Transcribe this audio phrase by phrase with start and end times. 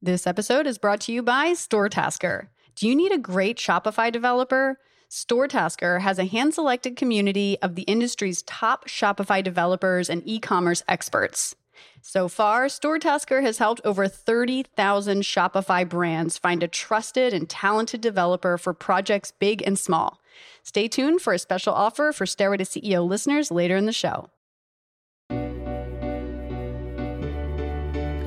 [0.00, 2.46] This episode is brought to you by StoreTasker.
[2.76, 4.78] Do you need a great Shopify developer?
[5.10, 10.84] StoreTasker has a hand selected community of the industry's top Shopify developers and e commerce
[10.86, 11.56] experts.
[12.00, 18.56] So far, StoreTasker has helped over 30,000 Shopify brands find a trusted and talented developer
[18.56, 20.20] for projects big and small.
[20.62, 24.30] Stay tuned for a special offer for Stairway to CEO listeners later in the show.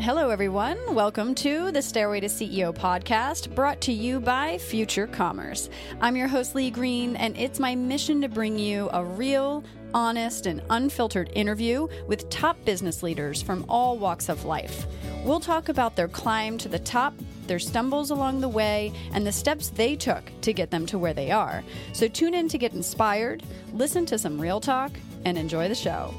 [0.02, 0.79] Hello, everyone.
[0.95, 5.70] Welcome to the Stairway to CEO podcast, brought to you by Future Commerce.
[6.02, 9.63] I'm your host, Lee Green, and it's my mission to bring you a real,
[9.94, 14.88] honest, and unfiltered interview with top business leaders from all walks of life.
[15.23, 17.13] We'll talk about their climb to the top,
[17.45, 21.13] their stumbles along the way, and the steps they took to get them to where
[21.13, 21.63] they are.
[21.94, 24.94] So tune in to get inspired, listen to some real talk,
[25.25, 26.11] and enjoy the show.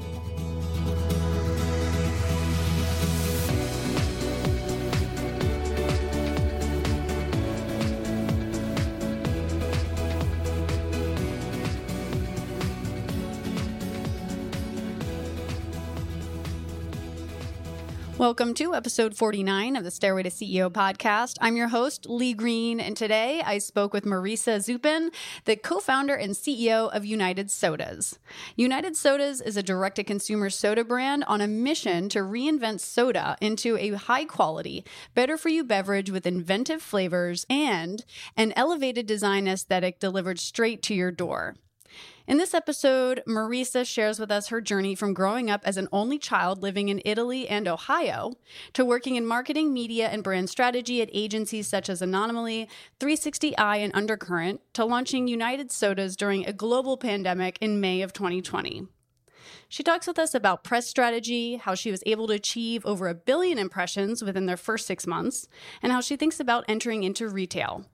[18.23, 21.35] Welcome to episode 49 of the Stairway to CEO podcast.
[21.41, 25.09] I'm your host, Lee Green, and today I spoke with Marisa Zupan,
[25.43, 28.19] the co founder and CEO of United Sodas.
[28.55, 33.35] United Sodas is a direct to consumer soda brand on a mission to reinvent soda
[33.41, 38.05] into a high quality, better for you beverage with inventive flavors and
[38.37, 41.57] an elevated design aesthetic delivered straight to your door.
[42.25, 46.17] In this episode, Marisa shares with us her journey from growing up as an only
[46.17, 48.31] child living in Italy and Ohio
[48.71, 52.69] to working in marketing, media, and brand strategy at agencies such as Anomaly,
[53.01, 58.87] 360i, and Undercurrent to launching United Sodas during a global pandemic in May of 2020.
[59.67, 63.15] She talks with us about press strategy, how she was able to achieve over a
[63.15, 65.49] billion impressions within their first six months,
[65.81, 67.85] and how she thinks about entering into retail.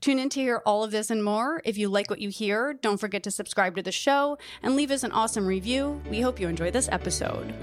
[0.00, 1.62] Tune in to hear all of this and more.
[1.64, 4.90] If you like what you hear, don't forget to subscribe to the show and leave
[4.90, 6.02] us an awesome review.
[6.10, 7.54] We hope you enjoy this episode.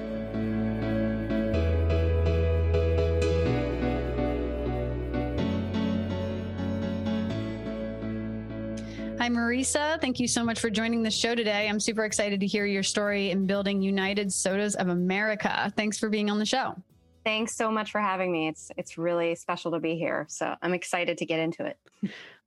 [9.22, 10.02] Hi, Marisa.
[10.02, 11.70] Thank you so much for joining the show today.
[11.70, 15.72] I'm super excited to hear your story in building United Sodas of America.
[15.78, 16.76] Thanks for being on the show.
[17.24, 18.48] Thanks so much for having me.
[18.48, 20.26] It's it's really special to be here.
[20.30, 21.78] So I'm excited to get into it.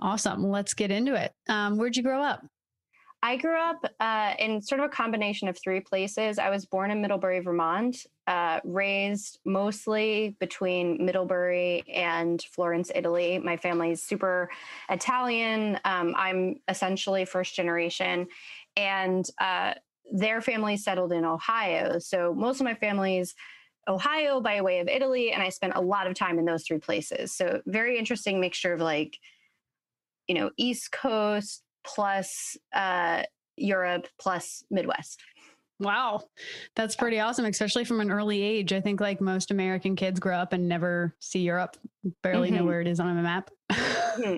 [0.01, 0.49] Awesome.
[0.49, 1.33] Let's get into it.
[1.49, 2.45] Um, where'd you grow up?
[3.25, 6.39] I grew up uh, in sort of a combination of three places.
[6.39, 7.97] I was born in Middlebury, Vermont,
[8.27, 13.39] uh, raised mostly between Middlebury and Florence, Italy.
[13.39, 14.51] My family's super
[14.91, 15.81] Italian.
[15.87, 18.27] Um, I'm essentially first generation.
[18.77, 19.73] And uh,
[20.12, 21.99] their family settled in Ohio.
[22.01, 23.35] So most of my family's
[23.89, 26.78] Ohio by way of Italy, and I spent a lot of time in those three
[26.78, 27.33] places.
[27.33, 29.19] So very interesting mixture of like,
[30.27, 33.25] you know, East Coast plus uh,
[33.56, 35.23] Europe plus Midwest.
[35.81, 36.23] Wow.
[36.77, 38.73] That's pretty awesome, especially from an early age.
[38.73, 41.77] I think like most American kids grow up and never see Europe,
[42.23, 42.59] barely mm-hmm.
[42.59, 43.51] know where it is on a map.
[43.73, 44.37] mm-hmm.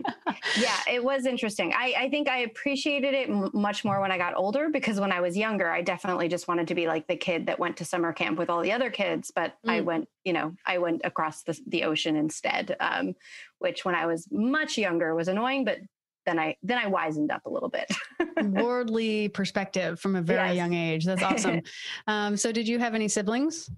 [0.59, 1.75] Yeah, it was interesting.
[1.77, 5.13] I, I think I appreciated it m- much more when I got older because when
[5.13, 7.85] I was younger, I definitely just wanted to be like the kid that went to
[7.85, 9.31] summer camp with all the other kids.
[9.35, 9.73] But mm.
[9.73, 13.15] I went, you know, I went across the, the ocean instead, um,
[13.59, 15.81] which when I was much younger was annoying, but
[16.27, 17.91] then I then I wisened up a little bit.
[18.43, 20.57] Worldly perspective from a very yes.
[20.57, 21.05] young age.
[21.05, 21.63] That's awesome.
[22.07, 23.71] um, so, did you have any siblings?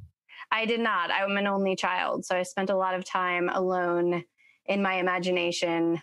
[0.50, 1.10] I did not.
[1.10, 4.24] I'm an only child, so I spent a lot of time alone
[4.66, 6.00] in my imagination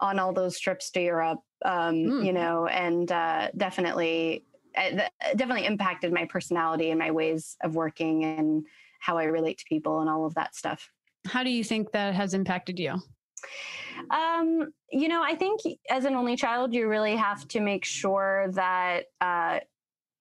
[0.00, 1.40] on all those trips to Europe.
[1.64, 2.24] Um, mm.
[2.24, 4.44] You know, and uh, definitely,
[4.76, 8.64] uh, definitely impacted my personality and my ways of working and
[9.00, 10.88] how I relate to people and all of that stuff.
[11.26, 13.00] How do you think that has impacted you?
[14.10, 15.60] Um, you know, I think
[15.90, 19.60] as an only child, you really have to make sure that uh,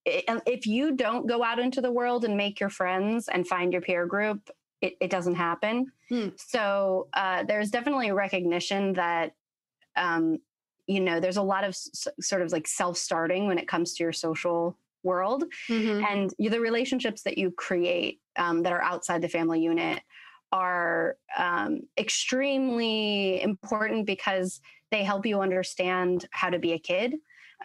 [0.06, 3.82] if you don't go out into the world and make your friends and find your
[3.82, 4.50] peer group,
[4.82, 5.92] it, it doesn't happen.
[6.10, 6.30] Hmm.
[6.38, 9.34] So uh, there's definitely a recognition that,
[9.96, 10.38] um,
[10.86, 13.94] you know, there's a lot of s- sort of like self starting when it comes
[13.96, 15.46] to your social world.
[15.70, 16.06] Mm-hmm.
[16.06, 20.02] And the relationships that you create um, that are outside the family unit
[20.52, 24.62] are um, extremely important because
[24.92, 27.16] they help you understand how to be a kid.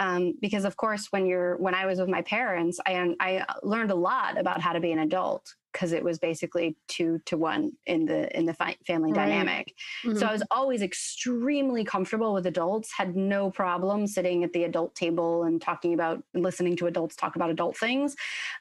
[0.01, 3.91] Um, because of course, when you're when I was with my parents, I I learned
[3.91, 7.73] a lot about how to be an adult because it was basically two to one
[7.87, 9.27] in the in the fi- family right.
[9.27, 9.75] dynamic.
[10.05, 10.19] Mm-hmm.
[10.19, 12.91] So I was always extremely comfortable with adults.
[12.97, 17.37] Had no problem sitting at the adult table and talking about listening to adults talk
[17.37, 18.17] about adult things.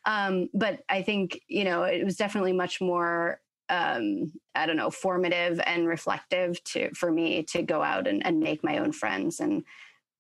[0.06, 3.40] Um, but I think you know it was definitely much more
[3.72, 8.40] um, I don't know, formative and reflective to for me to go out and, and
[8.40, 9.64] make my own friends and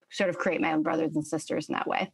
[0.09, 2.11] sort of create my own brothers and sisters in that way.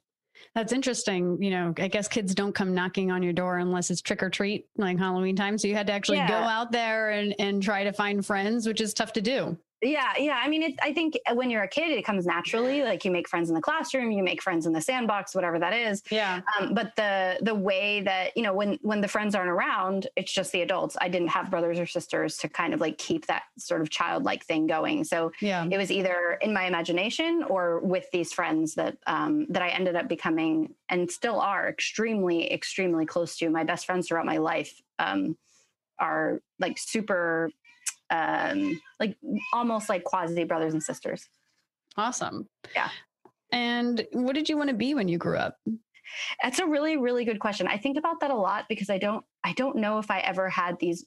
[0.56, 1.42] That's interesting.
[1.42, 4.30] You know, I guess kids don't come knocking on your door unless it's trick or
[4.30, 5.58] treat, like Halloween time.
[5.58, 6.28] So you had to actually yeah.
[6.28, 9.58] go out there and, and try to find friends, which is tough to do.
[9.82, 10.42] Yeah, yeah.
[10.44, 12.82] I mean, it, I think when you're a kid, it comes naturally.
[12.82, 15.74] Like you make friends in the classroom, you make friends in the sandbox, whatever that
[15.74, 16.02] is.
[16.10, 16.42] Yeah.
[16.58, 20.34] Um, but the the way that you know when when the friends aren't around, it's
[20.34, 20.98] just the adults.
[21.00, 24.44] I didn't have brothers or sisters to kind of like keep that sort of childlike
[24.46, 25.04] thing going.
[25.04, 29.62] So yeah, it was either in my imagination or with these friends that um, that
[29.62, 33.50] I ended up becoming and still are extremely extremely close to.
[33.50, 35.38] My best friends throughout my life um,
[36.00, 37.52] are like super
[38.10, 39.18] um, like
[39.54, 41.28] almost like quasi brothers and sisters.
[41.98, 42.48] Awesome.
[42.76, 42.90] Yeah.
[43.52, 45.58] And what did you want to be when you grew up?
[46.42, 47.68] That's a really, really good question.
[47.68, 50.50] I think about that a lot because I don't, I don't know if I ever
[50.50, 51.06] had these,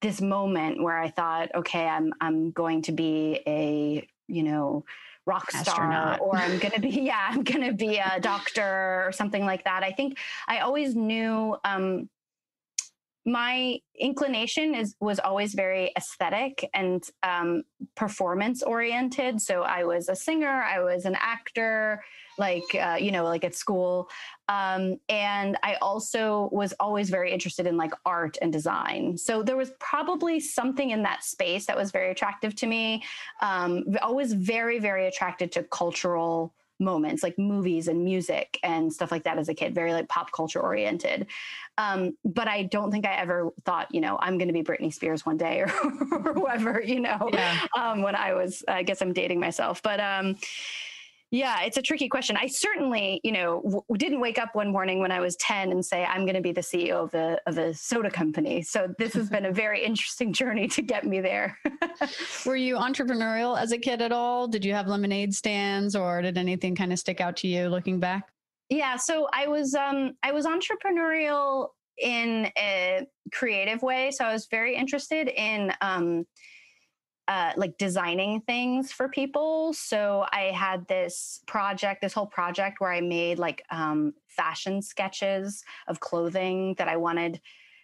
[0.00, 4.84] this moment where I thought, okay, I'm, I'm going to be a, you know,
[5.26, 6.20] rock star Astronaut.
[6.20, 9.64] or I'm going to be, yeah, I'm going to be a doctor or something like
[9.64, 9.82] that.
[9.82, 12.08] I think I always knew, um,
[13.28, 17.62] my inclination is was always very aesthetic and um,
[17.94, 19.40] performance oriented.
[19.40, 22.02] So i was a singer i was an actor
[22.38, 24.08] like uh, you know like at school.
[24.48, 29.18] Um, and i also was always very interested in like art and design.
[29.18, 33.04] So there was probably something in that space that was very attractive to me.
[33.42, 39.24] Um, always very very attracted to cultural moments like movies and music and stuff like
[39.24, 41.26] that as a kid very like pop culture oriented
[41.76, 44.92] um, but i don't think i ever thought you know i'm going to be britney
[44.92, 45.66] spears one day or,
[46.12, 47.66] or whoever you know yeah.
[47.76, 50.36] um, when i was i guess i'm dating myself but um,
[51.30, 52.38] yeah, it's a tricky question.
[52.40, 55.84] I certainly, you know, w- didn't wake up one morning when I was 10 and
[55.84, 58.62] say I'm going to be the CEO of a of a soda company.
[58.62, 61.58] So this has been a very interesting journey to get me there.
[62.46, 64.48] Were you entrepreneurial as a kid at all?
[64.48, 68.00] Did you have lemonade stands or did anything kind of stick out to you looking
[68.00, 68.30] back?
[68.70, 74.12] Yeah, so I was um I was entrepreneurial in a creative way.
[74.12, 76.24] So I was very interested in um
[77.28, 79.74] uh, like designing things for people.
[79.74, 85.62] So I had this project, this whole project where I made like um, fashion sketches
[85.88, 87.40] of clothing that I wanted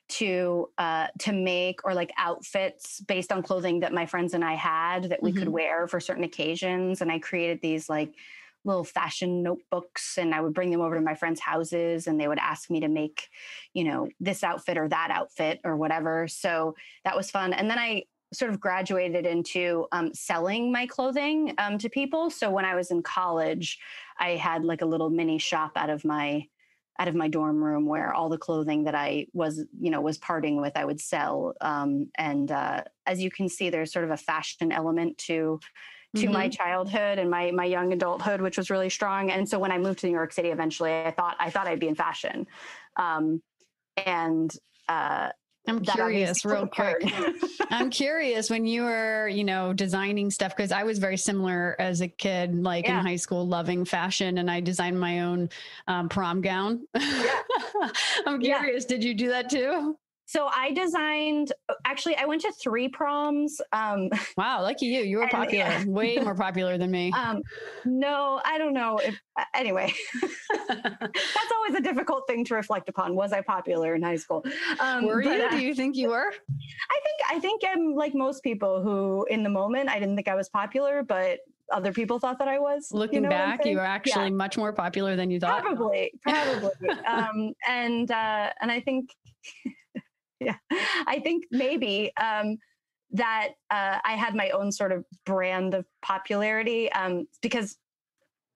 [0.07, 4.55] to uh, to make or like outfits based on clothing that my friends and I
[4.55, 5.41] had that we mm-hmm.
[5.41, 7.03] could wear for certain occasions.
[7.03, 8.15] And I created these like
[8.65, 12.29] little fashion notebooks and I would bring them over to my friends' houses and they
[12.29, 13.29] would ask me to make,
[13.75, 16.29] you know, this outfit or that outfit or whatever.
[16.29, 16.75] So
[17.05, 17.53] that was fun.
[17.53, 22.31] And then I sort of graduated into um, selling my clothing um, to people.
[22.31, 23.79] So when I was in college,
[24.19, 26.47] I had like a little mini shop out of my
[26.99, 30.17] out of my dorm room where all the clothing that I was, you know, was
[30.19, 31.55] parting with, I would sell.
[31.61, 35.61] Um, and uh, as you can see, there's sort of a fashion element to
[36.15, 36.33] to mm-hmm.
[36.33, 39.31] my childhood and my my young adulthood, which was really strong.
[39.31, 41.81] And so when I moved to New York City, eventually, I thought I thought I'd
[41.81, 42.47] be in fashion.
[42.97, 43.43] Um,
[44.07, 44.57] and
[44.89, 45.31] uh,
[45.67, 47.03] I'm curious, real quick.
[47.71, 52.03] I'm curious when you were, you know, designing stuff because I was very similar as
[52.03, 52.99] a kid, like yeah.
[52.99, 55.49] in high school, loving fashion, and I designed my own
[55.89, 56.87] um, prom gown.
[56.95, 57.41] Yeah.
[58.27, 58.89] I'm curious, yeah.
[58.89, 59.97] did you do that too?
[60.27, 61.53] So I designed.
[61.85, 63.61] Actually, I went to three proms.
[63.73, 65.03] Um, wow, lucky you!
[65.03, 65.85] You were popular, yeah.
[65.85, 67.13] way more popular than me.
[67.13, 67.43] Um,
[67.85, 68.99] no, I don't know.
[68.99, 69.21] If,
[69.55, 69.93] anyway,
[70.69, 73.15] that's always a difficult thing to reflect upon.
[73.15, 74.45] Was I popular in high school?
[74.81, 75.51] Um, were you?
[75.51, 76.33] Do you think you were?
[76.91, 80.29] I think I think I'm like most people who, in the moment, I didn't think
[80.29, 81.41] I was popular, but
[81.73, 82.91] other people thought that I was.
[82.93, 84.31] Looking you know back, you were actually yeah.
[84.31, 85.63] much more popular than you thought.
[85.63, 86.71] Probably, probably.
[87.07, 89.11] um, and uh, and I think
[90.41, 90.57] yeah,
[91.07, 92.57] I think maybe um,
[93.13, 97.77] that uh, I had my own sort of brand of popularity um, because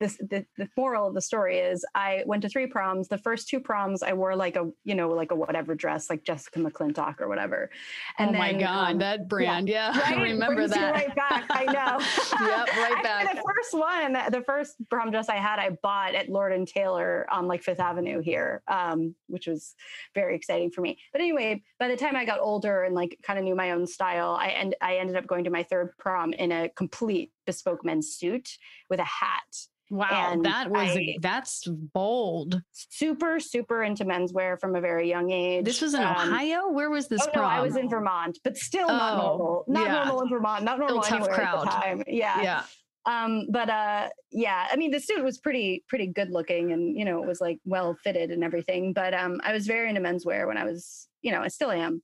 [0.01, 3.09] this the, the moral of the story is I went to three proms.
[3.09, 6.25] The first two proms I wore like a you know like a whatever dress like
[6.25, 7.71] Jessica McClintock or whatever.
[8.19, 9.69] And oh then, my god, um, that brand!
[9.69, 10.19] Yeah, yeah right?
[10.19, 10.95] I remember that.
[10.95, 11.47] right back.
[11.51, 11.99] I know.
[12.47, 13.35] yep, right back.
[13.35, 17.27] the first one, the first prom dress I had, I bought at Lord and Taylor
[17.31, 19.75] on like Fifth Avenue here, um, which was
[20.15, 20.99] very exciting for me.
[21.13, 23.87] But anyway, by the time I got older and like kind of knew my own
[23.87, 27.85] style, I end I ended up going to my third prom in a complete bespoke
[27.85, 28.59] men's suit
[28.91, 32.61] with a hat Wow, and that was I, that's bold.
[32.73, 35.65] Super, super into menswear from a very young age.
[35.65, 36.69] This was in um, Ohio.
[36.69, 37.23] Where was this?
[37.23, 39.65] Oh no, I was in Vermont, but still oh, not normal.
[39.67, 39.95] Not yeah.
[40.05, 40.65] normal in Vermont.
[40.65, 41.59] Not normal still anywhere crowd.
[41.59, 42.03] at the time.
[42.07, 42.63] Yeah, yeah.
[43.07, 47.07] Um, but uh, yeah, I mean, the suit was pretty, pretty good looking, and you
[47.07, 48.93] know, it was like well fitted and everything.
[48.93, 52.03] But um, I was very into menswear when I was, you know, I still am.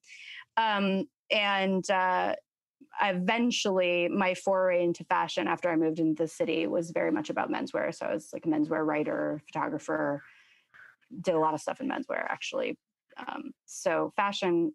[0.57, 2.37] Um, and uh,
[3.03, 7.51] eventually, my foray into fashion after I moved into the city was very much about
[7.51, 7.95] menswear.
[7.95, 10.23] So I was like a menswear writer, photographer,
[11.21, 12.79] did a lot of stuff in menswear actually.
[13.17, 14.73] Um, so fashion.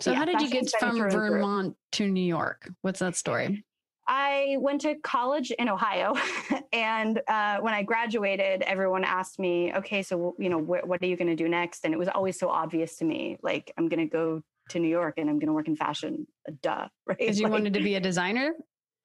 [0.00, 2.70] So yeah, how did you get from Vermont to New York?
[2.82, 3.64] What's that story?
[4.10, 6.14] I went to college in Ohio,
[6.72, 11.06] and uh, when I graduated, everyone asked me, "Okay, so you know, wh- what are
[11.06, 13.88] you going to do next?" And it was always so obvious to me, like I'm
[13.88, 16.26] going to go to New York and I'm going to work in fashion.
[16.62, 17.18] Duh, right?
[17.18, 18.54] Because you like, wanted to be a designer.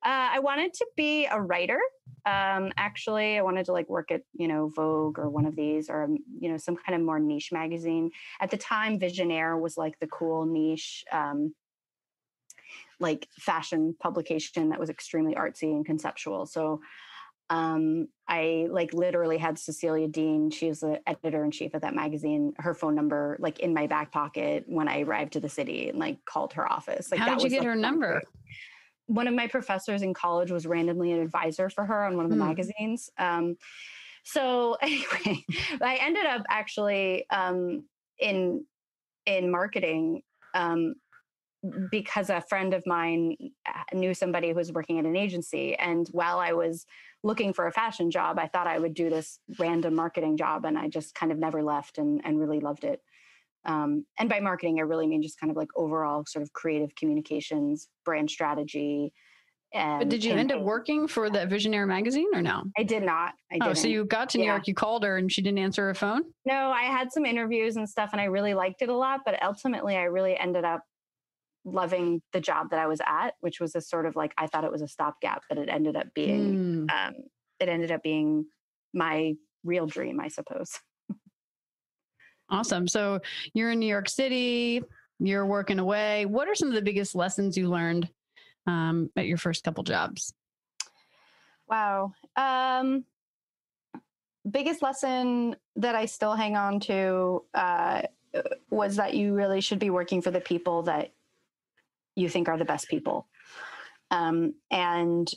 [0.05, 1.79] Uh, I wanted to be a writer.
[2.25, 5.89] Um, actually, I wanted to like work at you know Vogue or one of these,
[5.89, 8.11] or um, you know some kind of more niche magazine.
[8.41, 11.05] At the time, Visionaire was like the cool niche.
[11.11, 11.55] Um,
[12.99, 16.45] like fashion publication that was extremely artsy and conceptual.
[16.45, 16.79] So
[17.49, 21.93] um, I like literally had Cecilia Dean, she was the editor in chief of that
[21.93, 25.89] magazine, her phone number like in my back pocket when I arrived to the city
[25.89, 27.11] and like called her office.
[27.11, 28.21] Like, How did you get like, her number?
[29.07, 32.31] One of my professors in college was randomly an advisor for her on one of
[32.31, 32.47] the hmm.
[32.47, 33.09] magazines.
[33.17, 33.57] Um,
[34.23, 35.45] so anyway,
[35.81, 37.83] I ended up actually um,
[38.19, 38.65] in
[39.25, 40.21] in marketing
[40.53, 40.95] um,
[41.91, 43.35] because a friend of mine
[43.65, 45.75] uh, knew somebody who was working at an agency.
[45.75, 46.85] And while I was
[47.23, 50.65] looking for a fashion job, I thought I would do this random marketing job.
[50.65, 53.01] And I just kind of never left and, and really loved it.
[53.65, 56.93] Um, and by marketing, I really mean just kind of like overall sort of creative
[56.95, 59.13] communications, brand strategy.
[59.73, 62.63] And but did you end up working for the Visionaire magazine or no?
[62.77, 63.33] I did not.
[63.51, 64.51] I oh, so you got to New yeah.
[64.51, 66.23] York, you called her and she didn't answer her phone?
[66.45, 69.21] No, I had some interviews and stuff and I really liked it a lot.
[69.25, 70.83] But ultimately, I really ended up
[71.65, 74.63] loving the job that I was at, which was a sort of like I thought
[74.63, 76.91] it was a stopgap, but it ended up being mm.
[76.91, 77.13] um,
[77.59, 78.45] it ended up being
[78.93, 80.79] my real dream, I suppose.
[82.49, 82.87] awesome.
[82.87, 83.19] So
[83.53, 84.83] you're in New York City.
[85.19, 86.25] You're working away.
[86.25, 88.09] What are some of the biggest lessons you learned
[88.67, 90.33] um, at your first couple jobs?
[91.69, 92.13] Wow.
[92.35, 93.05] Um,
[94.49, 98.01] biggest lesson that I still hang on to uh,
[98.69, 101.13] was that you really should be working for the people that
[102.15, 103.27] you think are the best people.
[104.11, 105.31] Um, and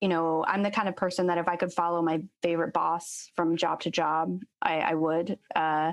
[0.00, 3.30] you know, I'm the kind of person that if I could follow my favorite boss
[3.36, 5.92] from job to job, I, I would, uh,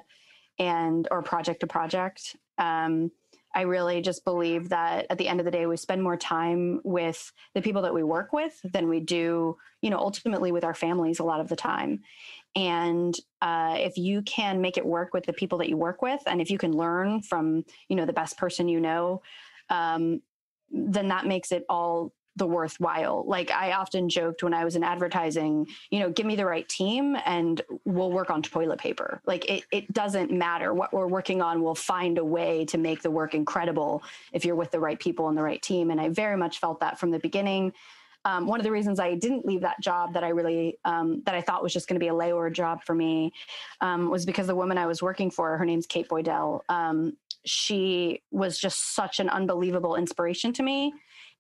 [0.57, 2.35] and or project to project.
[2.57, 3.11] Um,
[3.53, 6.79] I really just believe that at the end of the day, we spend more time
[6.83, 10.73] with the people that we work with than we do, you know, ultimately with our
[10.73, 12.01] families a lot of the time.
[12.55, 16.21] And uh, if you can make it work with the people that you work with,
[16.27, 19.21] and if you can learn from, you know, the best person you know,
[19.69, 20.21] um,
[20.71, 23.25] then that makes it all the worthwhile.
[23.27, 26.67] Like I often joked when I was in advertising, you know, give me the right
[26.69, 29.21] team and we'll work on toilet paper.
[29.25, 31.63] Like it, it doesn't matter what we're working on.
[31.63, 35.29] We'll find a way to make the work incredible if you're with the right people
[35.29, 35.89] and the right team.
[35.89, 37.73] And I very much felt that from the beginning.
[38.23, 41.33] Um, one of the reasons I didn't leave that job that I really um, that
[41.33, 43.31] I thought was just going to be a layover job for me
[43.79, 46.61] um, was because the woman I was working for, her name's Kate Boydell.
[47.47, 50.93] She was just such an unbelievable inspiration to me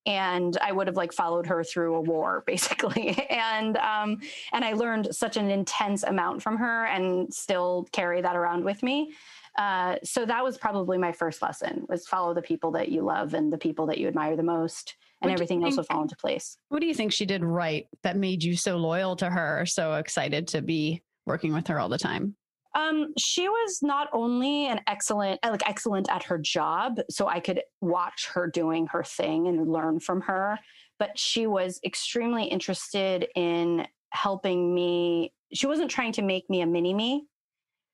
[0.07, 3.09] and I would have like followed her through a war basically.
[3.29, 4.19] and um,
[4.53, 8.81] and I learned such an intense amount from her and still carry that around with
[8.81, 9.13] me.
[9.57, 13.33] Uh, so that was probably my first lesson was follow the people that you love
[13.33, 16.03] and the people that you admire the most and what everything think, else will fall
[16.03, 16.57] into place.
[16.69, 19.95] What do you think she did right that made you so loyal to her, so
[19.95, 22.35] excited to be working with her all the time?
[22.77, 27.63] Um, she was not only an excellent, like excellent at her job, so I could
[27.81, 30.59] watch her doing her thing and learn from her,
[30.99, 35.33] but she was extremely interested in helping me.
[35.51, 37.25] She wasn't trying to make me a mini me.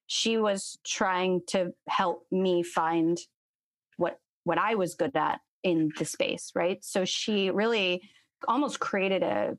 [0.08, 3.18] She was trying to help me find
[3.96, 6.84] what what I was good at in the space, right?
[6.84, 8.02] So she really
[8.50, 9.58] almost created a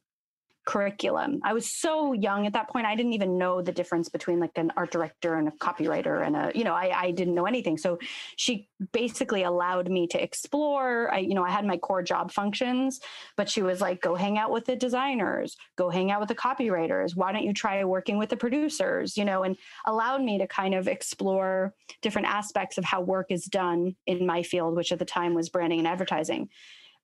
[0.65, 1.41] curriculum.
[1.45, 2.87] I was so young at that point.
[2.87, 6.35] I didn't even know the difference between like an art director and a copywriter and
[6.35, 7.77] a, you know, I, I didn't know anything.
[7.77, 7.99] So
[8.37, 11.13] she basically allowed me to explore.
[11.13, 13.01] I, you know, I had my core job functions,
[13.37, 16.35] but she was like, go hang out with the designers, go hang out with the
[16.35, 17.15] copywriters.
[17.15, 20.75] Why don't you try working with the producers, you know, and allowed me to kind
[20.75, 25.05] of explore different aspects of how work is done in my field, which at the
[25.05, 26.49] time was branding and advertising.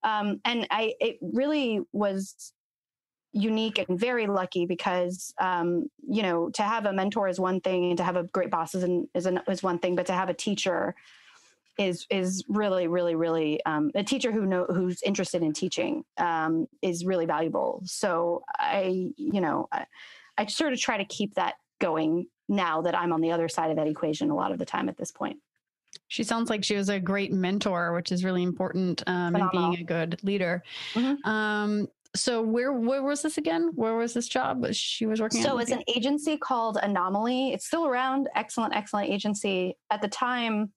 [0.02, 2.54] Um, and I, it really was
[3.32, 7.90] unique and very lucky because um, you know to have a mentor is one thing
[7.90, 10.12] and to have a great boss is, an, is, an, is one thing but to
[10.12, 10.94] have a teacher
[11.78, 16.66] is is really really really um, a teacher who know who's interested in teaching um,
[16.82, 19.86] is really valuable so i you know I,
[20.36, 23.70] I sort of try to keep that going now that i'm on the other side
[23.70, 25.38] of that equation a lot of the time at this point
[26.08, 29.76] She sounds like she was a great mentor, which is really important um, in being
[29.76, 30.62] a good leader.
[30.94, 31.28] Mm-hmm.
[31.28, 33.70] Um, so where where was this again?
[33.74, 34.66] Where was this job?
[34.72, 35.42] She was working.
[35.42, 37.52] So it's an agency called Anomaly.
[37.52, 38.28] It's still around.
[38.34, 39.76] Excellent, excellent agency.
[39.90, 40.72] At the time,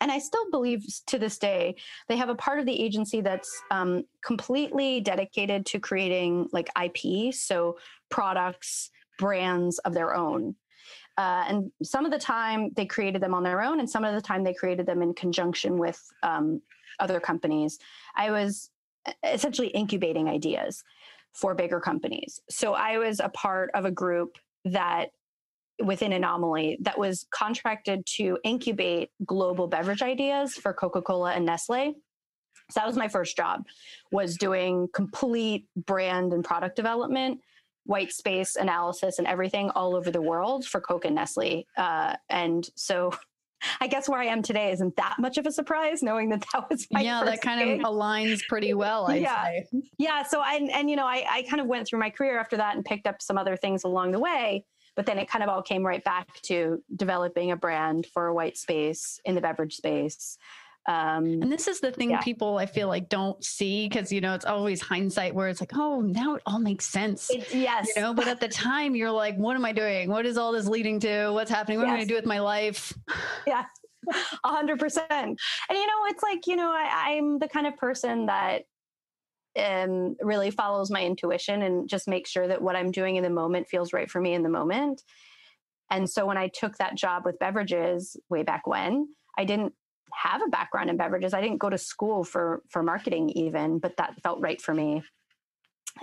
[0.00, 1.74] and I still believe to this day,
[2.08, 7.34] they have a part of the agency that's um, completely dedicated to creating like IP,
[7.34, 10.54] so products, brands of their own.
[11.18, 14.14] Uh, and some of the time they created them on their own, and some of
[14.14, 16.62] the time they created them in conjunction with um,
[17.00, 17.78] other companies.
[18.16, 18.70] I was
[19.24, 20.82] essentially incubating ideas
[21.32, 22.40] for bigger companies.
[22.50, 25.10] So I was a part of a group that
[25.82, 31.94] within Anomaly that was contracted to incubate global beverage ideas for Coca-Cola and Nestle.
[32.70, 33.64] So that was my first job
[34.12, 37.40] was doing complete brand and product development,
[37.84, 41.66] white space analysis and everything all over the world for Coke and Nestle.
[41.76, 43.12] Uh, and so
[43.80, 46.70] I guess where I am today isn't that much of a surprise, knowing that that
[46.70, 47.80] was my yeah, that kind gig.
[47.80, 49.10] of aligns pretty well.
[49.10, 49.66] I'd yeah, say.
[49.98, 50.22] yeah.
[50.22, 52.76] So I and you know I I kind of went through my career after that
[52.76, 54.64] and picked up some other things along the way
[54.96, 58.34] but then it kind of all came right back to developing a brand for a
[58.34, 60.36] white space in the beverage space
[60.86, 62.20] um, and this is the thing yeah.
[62.20, 65.72] people I feel like don't see because you know it's always hindsight where it's like,
[65.74, 67.28] oh, now it all makes sense.
[67.30, 68.14] It's, yes, you know.
[68.14, 70.08] But at the time, you're like, what am I doing?
[70.08, 71.30] What is all this leading to?
[71.30, 71.78] What's happening?
[71.78, 71.90] What yes.
[71.90, 72.92] am I going to do with my life?
[73.46, 73.64] Yeah,
[74.44, 75.10] a hundred percent.
[75.10, 75.38] And
[75.70, 78.62] you know, it's like you know, I, I'm the kind of person that
[79.58, 83.30] um, really follows my intuition and just makes sure that what I'm doing in the
[83.30, 85.02] moment feels right for me in the moment.
[85.90, 89.74] And so when I took that job with beverages way back when, I didn't
[90.14, 91.34] have a background in beverages.
[91.34, 95.02] I didn't go to school for for marketing even, but that felt right for me.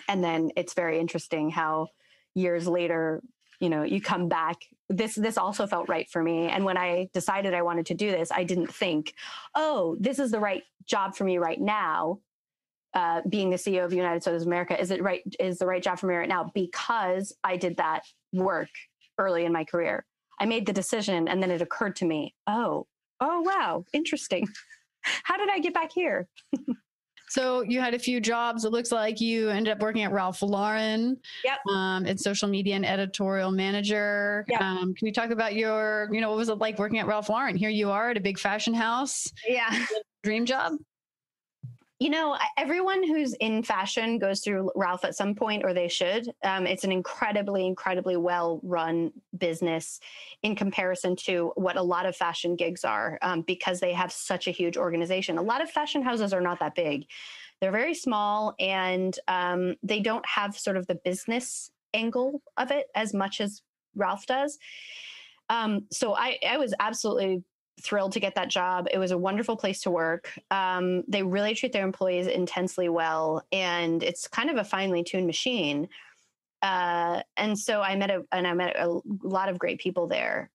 [0.08, 1.88] And then it's very interesting how
[2.36, 3.22] years later,
[3.60, 4.58] you know, you come back
[4.90, 8.10] this this also felt right for me and when i decided i wanted to do
[8.10, 9.14] this i didn't think
[9.54, 12.20] oh this is the right job for me right now
[12.94, 16.00] uh, being the CEO of United Sodas America is it right is the right job
[16.00, 18.04] for me right now because I did that
[18.34, 18.70] work
[19.20, 20.06] early in my career.
[20.40, 22.88] I made the decision and then it occurred to me, oh,
[23.20, 24.48] oh wow, interesting.
[25.24, 26.28] How did I get back here?
[27.30, 28.66] so you had a few jobs.
[28.66, 31.18] It looks like you ended up working at Ralph Lauren.
[31.46, 31.58] Yep.
[31.74, 34.46] Um, and social media and editorial manager.
[34.50, 34.62] Yep.
[34.62, 37.30] Um, can you talk about your, you know, what was it like working at Ralph
[37.30, 37.56] Lauren?
[37.56, 39.32] Here you are at a big fashion house.
[39.48, 39.86] Yeah.
[40.24, 40.74] Dream job
[42.00, 46.32] you know, everyone who's in fashion goes through Ralph at some point, or they should.
[46.44, 50.00] Um, it's an incredibly, incredibly well run business
[50.44, 54.48] in comparison to what a lot of fashion gigs are um, because they have such
[54.48, 55.40] a huge organization.
[55.40, 57.08] A lot of fashion houses are not that big,
[57.60, 62.88] they're very small and um, they don't have sort of the business angle of it
[62.96, 63.62] as much as
[63.96, 64.60] Ralph does.
[65.50, 67.44] Um, so I, I was absolutely
[67.82, 68.88] thrilled to get that job.
[68.92, 70.32] It was a wonderful place to work.
[70.52, 75.28] Um, they really treat their employees intensely well, and it's kind of a finely tuned
[75.28, 75.88] machine.
[76.62, 80.50] Uh, and so I met a and I met a lot of great people there.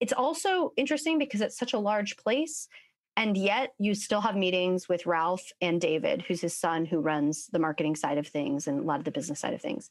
[0.00, 2.68] It's also interesting because it's such a large place,
[3.16, 7.46] and yet you still have meetings with Ralph and David, who's his son, who runs
[7.52, 9.90] the marketing side of things and a lot of the business side of things.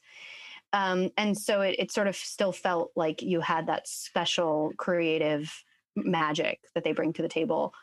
[0.74, 5.64] Um, and so it, it sort of still felt like you had that special creative
[5.96, 7.74] magic that they bring to the table.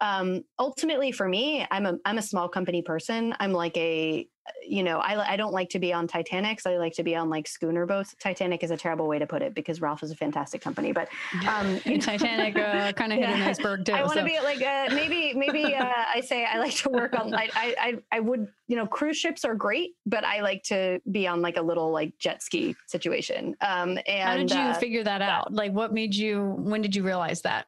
[0.00, 3.34] Um, ultimately, for me, I'm a I'm a small company person.
[3.40, 4.28] I'm like a
[4.66, 6.66] you know, I, I don't like to be on Titanics.
[6.66, 8.14] I like to be on like schooner boats.
[8.20, 11.08] Titanic is a terrible way to put it because Ralph is a fantastic company, but
[11.48, 13.28] um, Titanic uh, kind of yeah.
[13.28, 13.92] hit an iceberg too.
[13.92, 14.26] I want to so.
[14.26, 17.34] be like uh, maybe maybe uh, I say I like to work on.
[17.34, 21.26] I, I I would you know cruise ships are great, but I like to be
[21.26, 23.56] on like a little like jet ski situation.
[23.60, 25.52] Um, and how did you uh, figure that out?
[25.52, 26.54] Like, what made you?
[26.58, 27.66] When did you realize that?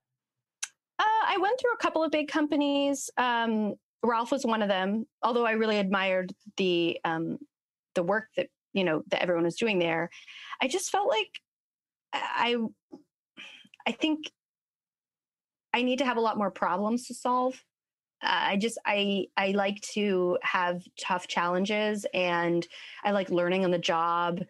[0.98, 3.08] Uh, I went through a couple of big companies.
[3.16, 5.06] Um, Ralph was one of them.
[5.22, 7.38] Although I really admired the um,
[7.94, 10.10] the work that you know that everyone was doing there,
[10.60, 11.40] I just felt like
[12.12, 12.56] I
[13.86, 14.30] I think
[15.72, 17.54] I need to have a lot more problems to solve.
[18.22, 22.66] Uh, I just I I like to have tough challenges and
[23.04, 24.40] I like learning on the job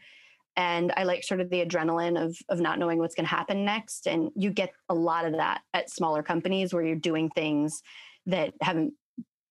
[0.57, 3.65] and I like sort of the adrenaline of of not knowing what's going to happen
[3.65, 7.83] next and you get a lot of that at smaller companies where you're doing things
[8.27, 8.95] that haven't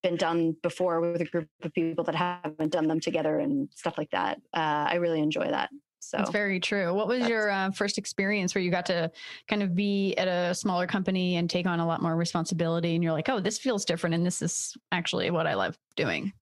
[0.02, 3.98] been done before with a group of people that haven't done them together and stuff
[3.98, 4.38] like that.
[4.54, 5.70] Uh, I really enjoy that.
[6.00, 6.94] So it's very true.
[6.94, 9.10] What was your uh, first experience where you got to
[9.48, 13.02] kind of be at a smaller company and take on a lot more responsibility, and
[13.02, 16.32] you're like, oh, this feels different, and this is actually what I love doing?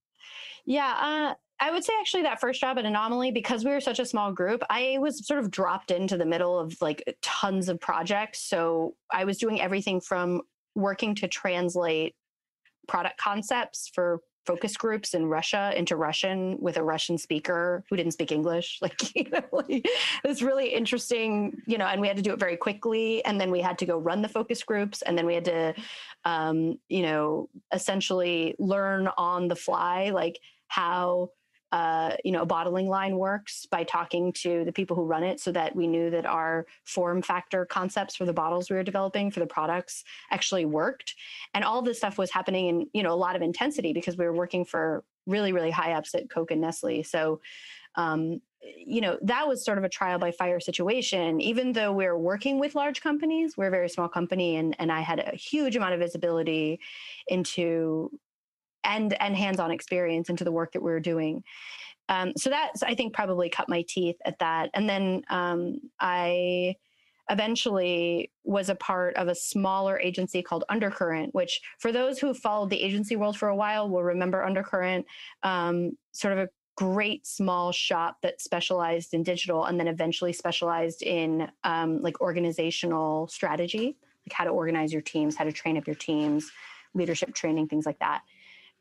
[0.65, 0.93] Yeah,
[1.31, 4.05] uh, I would say actually that first job at Anomaly, because we were such a
[4.05, 8.41] small group, I was sort of dropped into the middle of like tons of projects.
[8.41, 10.41] So I was doing everything from
[10.75, 12.15] working to translate
[12.87, 18.13] product concepts for focus groups in Russia into Russian with a Russian speaker who didn't
[18.13, 18.79] speak English.
[18.87, 22.31] Like, you know, like, it was really interesting, you know, and we had to do
[22.31, 23.23] it very quickly.
[23.25, 25.01] And then we had to go run the focus groups.
[25.01, 25.73] And then we had to,
[26.23, 31.31] um, you know, essentially learn on the fly, like how
[31.71, 35.39] uh, you know, a bottling line works by talking to the people who run it
[35.39, 39.29] so that we knew that our form factor concepts for the bottles we were developing
[39.29, 41.15] for the products actually worked.
[41.53, 44.25] And all this stuff was happening in, you know, a lot of intensity because we
[44.25, 47.03] were working for really, really high ups at Coke and Nestle.
[47.03, 47.41] So,
[47.95, 51.41] um, you know, that was sort of a trial by fire situation.
[51.41, 54.91] Even though we we're working with large companies, we're a very small company, and, and
[54.91, 56.79] I had a huge amount of visibility
[57.27, 58.11] into
[58.87, 61.43] and and hands-on experience into the work that we were doing.
[62.09, 64.71] Um, so that's I think probably cut my teeth at that.
[64.73, 66.75] And then um, I
[67.29, 72.69] eventually was a part of a smaller agency called Undercurrent, which for those who followed
[72.69, 75.05] the agency world for a while will remember Undercurrent,
[75.43, 81.01] um, sort of a great small shop that specialized in digital and then eventually specialized
[81.01, 85.87] in um, like organizational strategy, like how to organize your teams, how to train up
[85.87, 86.49] your teams,
[86.93, 88.21] leadership training, things like that.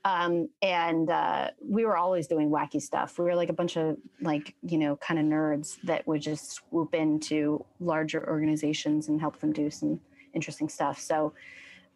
[0.04, 3.18] Um, and uh, we were always doing wacky stuff.
[3.18, 6.52] We were like a bunch of like you know kind of nerds that would just
[6.52, 10.00] swoop into larger organizations and help them do some
[10.32, 11.00] interesting stuff.
[11.00, 11.32] So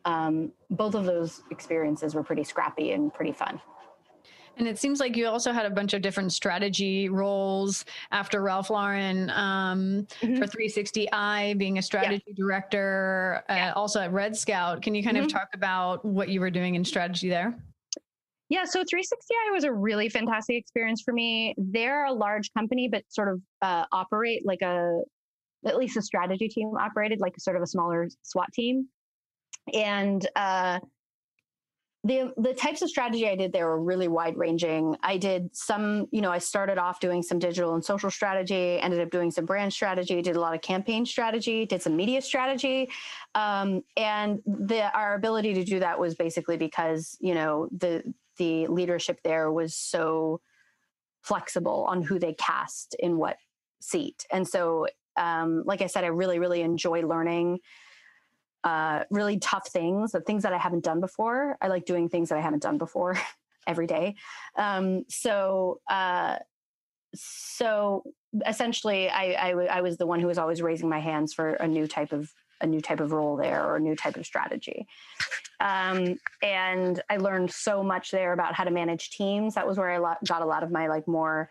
[0.04, 3.60] um, both of those experiences were pretty scrappy and pretty fun.
[4.56, 8.68] And it seems like you also had a bunch of different strategy roles after Ralph
[8.68, 10.36] Lauren um, mm-hmm.
[10.36, 12.34] for 360i, being a strategy yeah.
[12.36, 13.72] director, uh, yeah.
[13.72, 14.82] also at Red Scout.
[14.82, 15.26] Can you kind mm-hmm.
[15.26, 17.54] of talk about what you were doing in strategy there?
[18.50, 21.54] Yeah, so 360i was a really fantastic experience for me.
[21.56, 25.02] They're a large company, but sort of uh, operate like a,
[25.64, 28.88] at least the strategy team operated like sort of a smaller SWAT team.
[29.72, 30.80] And uh,
[32.02, 34.96] the the types of strategy I did there were really wide ranging.
[35.02, 39.00] I did some, you know, I started off doing some digital and social strategy, ended
[39.00, 42.88] up doing some brand strategy, did a lot of campaign strategy, did some media strategy,
[43.34, 48.02] um, and the our ability to do that was basically because you know the
[48.40, 50.40] the leadership there was so
[51.20, 53.36] flexible on who they cast in what
[53.82, 54.24] seat.
[54.32, 57.58] And so, um, like I said, I really, really enjoy learning
[58.64, 61.58] uh, really tough things, the things that I haven't done before.
[61.60, 63.18] I like doing things that I haven't done before
[63.66, 64.16] every day.
[64.56, 66.36] Um, so, uh,
[67.14, 68.04] so
[68.46, 71.68] essentially, I, I, I was the one who was always raising my hands for a
[71.68, 74.86] new type of a new type of role there or a new type of strategy.
[75.60, 79.54] Um, and I learned so much there about how to manage teams.
[79.54, 81.50] That was where I got a lot of my like more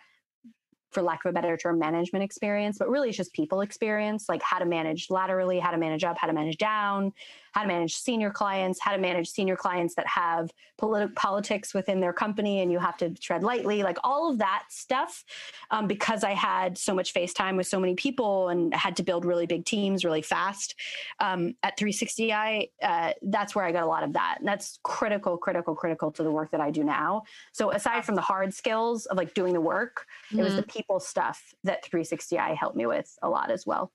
[0.92, 4.42] for lack of a better term, management experience, but really it's just people experience, like
[4.42, 7.14] how to manage laterally, how to manage up, how to manage down,
[7.54, 12.00] how to manage senior clients, how to manage senior clients that have politi- politics within
[12.00, 15.24] their company and you have to tread lightly, like all of that stuff.
[15.72, 19.04] Um, because I had so much face time with so many people and had to
[19.04, 20.76] build really big teams really fast
[21.20, 24.38] um, at 360i, uh, that's where I got a lot of that.
[24.40, 27.24] And that's critical, critical, critical to the work that I do now.
[27.52, 30.40] So aside from the hard skills of like doing the work, mm-hmm.
[30.40, 30.70] it was the mm-hmm.
[30.70, 33.92] people stuff that 360i helped me with a lot as well.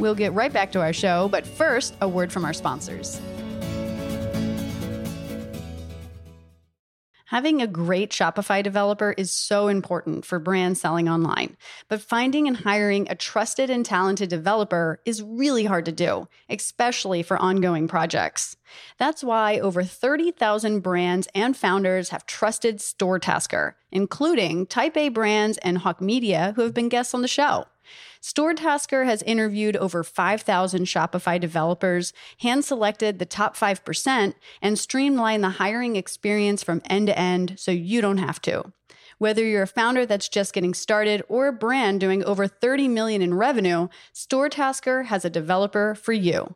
[0.00, 3.20] We'll get right back to our show, but first, a word from our sponsors.
[7.26, 12.56] Having a great Shopify developer is so important for brands selling online, but finding and
[12.56, 18.56] hiring a trusted and talented developer is really hard to do, especially for ongoing projects.
[18.98, 25.78] That's why over 30,000 brands and founders have trusted StoreTasker, including Type A brands and
[25.78, 27.66] Hawke Media, who have been guests on the show.
[28.22, 35.50] StoreTasker has interviewed over 5,000 Shopify developers, hand selected the top 5%, and streamlined the
[35.50, 38.72] hiring experience from end to end so you don't have to.
[39.18, 43.22] Whether you're a founder that's just getting started or a brand doing over 30 million
[43.22, 46.54] in revenue, StoreTasker has a developer for you.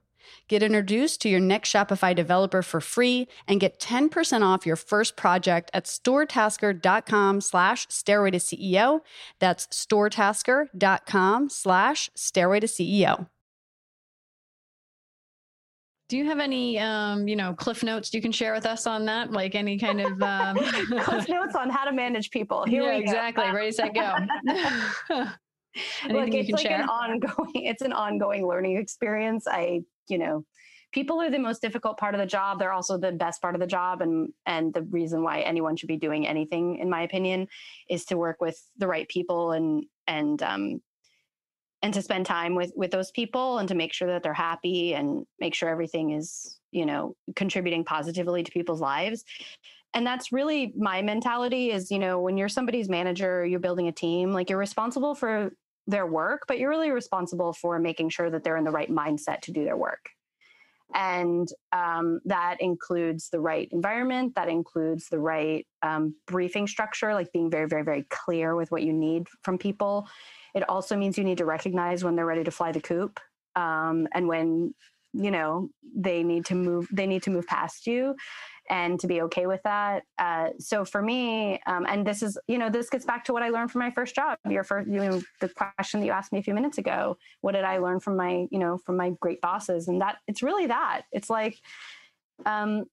[0.49, 5.17] Get introduced to your next Shopify developer for free and get 10% off your first
[5.17, 9.01] project at storetasker.com slash stairway to CEO.
[9.39, 13.29] That's storetasker.com slash stairway to CEO.
[16.11, 19.07] Do you have any, um, you know, cliff notes you can share with us on
[19.07, 19.33] that?
[19.33, 20.57] Like any kind of um...
[21.01, 22.65] cliff notes on how to manage people.
[22.65, 23.51] Here yeah, exactly.
[23.51, 24.15] Ready, set, go.
[26.09, 26.83] Look, it's like share?
[26.83, 27.65] an ongoing.
[27.65, 29.47] It's an ongoing learning experience.
[29.49, 30.45] I you know
[30.95, 32.59] people are the most difficult part of the job.
[32.59, 34.01] They're also the best part of the job.
[34.01, 37.49] And and the reason why anyone should be doing anything in my opinion
[37.91, 40.81] is to work with the right people and and um
[41.83, 44.95] and to spend time with with those people and to make sure that they're happy
[44.95, 49.25] and make sure everything is you know contributing positively to people's lives.
[49.97, 53.93] And that's really my mentality is you know when you're somebody's manager you're building a
[53.93, 55.53] team like you're responsible for
[55.87, 59.41] their work but you're really responsible for making sure that they're in the right mindset
[59.43, 60.11] to do their work.
[60.95, 67.33] And um, that includes the right environment that includes the right um, briefing structure like
[67.33, 70.07] being very very very clear with what you need from people.
[70.55, 73.19] It also means you need to recognize when they're ready to fly the coop
[73.57, 74.75] um, and when
[75.13, 78.15] you know they need to move they need to move past you
[78.71, 80.05] and to be okay with that.
[80.19, 83.43] Uh, so for me um, and this is you know this gets back to what
[83.43, 84.39] i learned from my first job.
[84.49, 87.53] Your first you know the question that you asked me a few minutes ago what
[87.53, 89.89] did i learn from my you know from my great bosses?
[89.89, 91.03] And that it's really that.
[91.13, 91.59] It's like
[92.47, 92.85] um,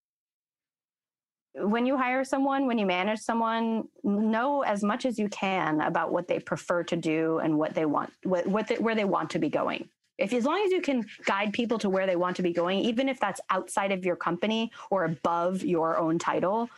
[1.55, 6.11] when you hire someone, when you manage someone, know as much as you can about
[6.11, 9.31] what they prefer to do and what they want, what, what they, where they want
[9.31, 9.89] to be going.
[10.21, 12.79] If as long as you can guide people to where they want to be going,
[12.79, 16.69] even if that's outside of your company or above your own title,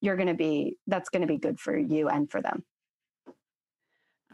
[0.00, 2.64] you're going to be that's going to be good for you and for them.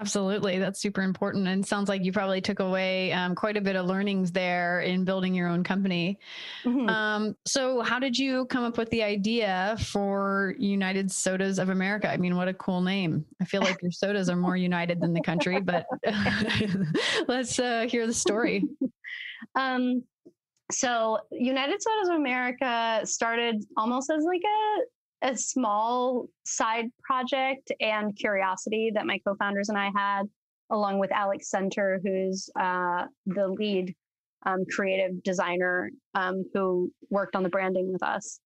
[0.00, 0.59] Absolutely.
[0.59, 1.46] That's super important.
[1.46, 5.04] And sounds like you probably took away um, quite a bit of learnings there in
[5.04, 6.18] building your own company.
[6.64, 6.88] Mm-hmm.
[6.88, 12.11] Um, so, how did you come up with the idea for United Sodas of America?
[12.11, 13.24] I mean, what a cool name.
[13.40, 15.87] I feel like your sodas are more united than the country, but
[17.28, 18.64] let's uh, hear the story.
[19.57, 20.02] Um,
[20.72, 24.78] so, United Sodas of America started almost as like a
[25.24, 30.24] a small side project and curiosity that my co-founders and I had,
[30.70, 33.94] along with Alex Center, who's uh, the lead
[34.44, 38.38] um, creative designer um, who worked on the branding with us.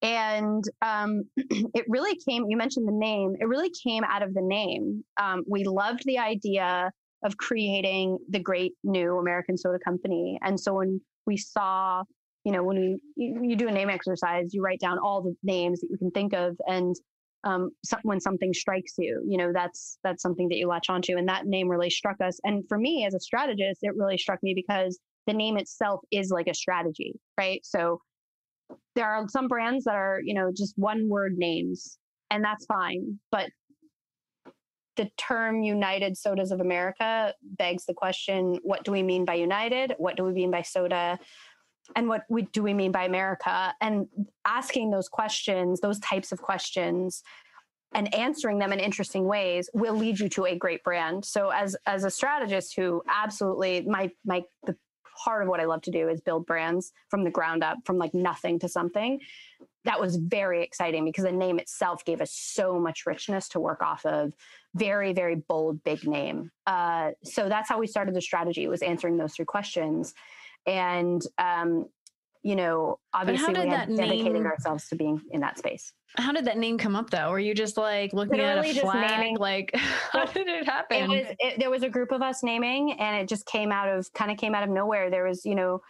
[0.00, 4.42] And um, it really came, you mentioned the name, it really came out of the
[4.42, 5.04] name.
[5.20, 6.90] Um, we loved the idea
[7.22, 10.38] of creating the great new American soda company.
[10.42, 12.04] And so when we saw
[12.48, 15.34] you know, when we you, you, do a name exercise, you write down all the
[15.42, 16.96] names that you can think of, and
[17.44, 21.18] um, so, when something strikes you, you know, that's that's something that you latch onto,
[21.18, 22.40] and that name really struck us.
[22.44, 26.30] And for me, as a strategist, it really struck me because the name itself is
[26.30, 27.60] like a strategy, right?
[27.66, 28.00] So
[28.94, 31.98] there are some brands that are, you know, just one word names,
[32.30, 33.50] and that's fine, but
[34.98, 39.94] the term United Sodas of America begs the question what do we mean by United?
[39.96, 41.18] What do we mean by soda?
[41.96, 43.74] And what we, do we mean by America?
[43.80, 44.06] And
[44.44, 47.22] asking those questions, those types of questions,
[47.94, 51.24] and answering them in interesting ways will lead you to a great brand.
[51.24, 54.76] So as as a strategist who absolutely my my the
[55.24, 57.98] part of what I love to do is build brands from the ground up, from
[57.98, 59.20] like nothing to something.
[59.84, 63.82] That was very exciting because the name itself gave us so much richness to work
[63.82, 64.32] off of.
[64.74, 66.50] Very, very bold, big name.
[66.66, 68.68] Uh, so that's how we started the strategy.
[68.68, 70.14] Was answering those three questions,
[70.66, 71.86] and um,
[72.42, 75.92] you know, obviously we had dedicated name, ourselves to being in that space.
[76.16, 77.30] How did that name come up though?
[77.30, 79.10] Were you just like looking Literally at a flag?
[79.18, 79.70] Naming, like,
[80.12, 80.96] how did it happen?
[80.96, 83.88] It was, it, there was a group of us naming and it just came out
[83.88, 85.10] of, kind of came out of nowhere.
[85.10, 85.82] There was, you know,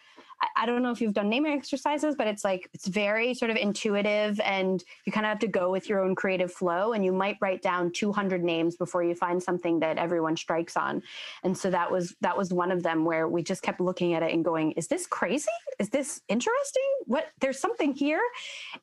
[0.56, 3.56] I, don't know if you've done naming exercises, but it's like it's very sort of
[3.56, 6.92] intuitive and you kind of have to go with your own creative flow.
[6.92, 11.02] And you might write down 200 names before you find something that everyone strikes on.
[11.42, 14.22] And so that was that was one of them where we just kept looking at
[14.22, 15.46] it and going, "Is this crazy?
[15.78, 16.90] Is this interesting?
[17.06, 17.26] What?
[17.40, 18.22] There's something here."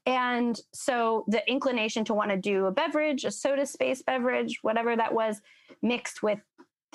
[0.05, 4.95] And so the inclination to want to do a beverage, a soda space beverage, whatever
[4.95, 5.41] that was,
[5.81, 6.39] mixed with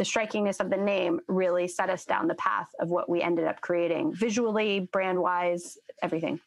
[0.01, 3.45] the strikingness of the name really set us down the path of what we ended
[3.45, 6.41] up creating visually, brand wise, everything.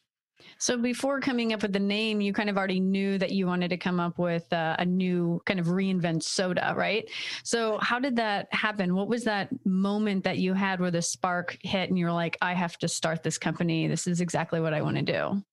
[0.57, 3.69] So before coming up with the name, you kind of already knew that you wanted
[3.69, 7.07] to come up with uh, a new kind of reinvent soda, right?
[7.43, 8.95] So how did that happen?
[8.95, 12.55] What was that moment that you had where the spark hit and you're like, I
[12.55, 13.85] have to start this company.
[13.87, 15.43] This is exactly what I want to do.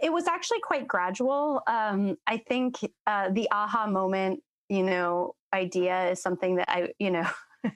[0.00, 1.60] It was actually quite gradual.
[1.66, 7.10] Um, I think uh, the aha moment, you know, idea is something that I, you
[7.10, 7.26] know,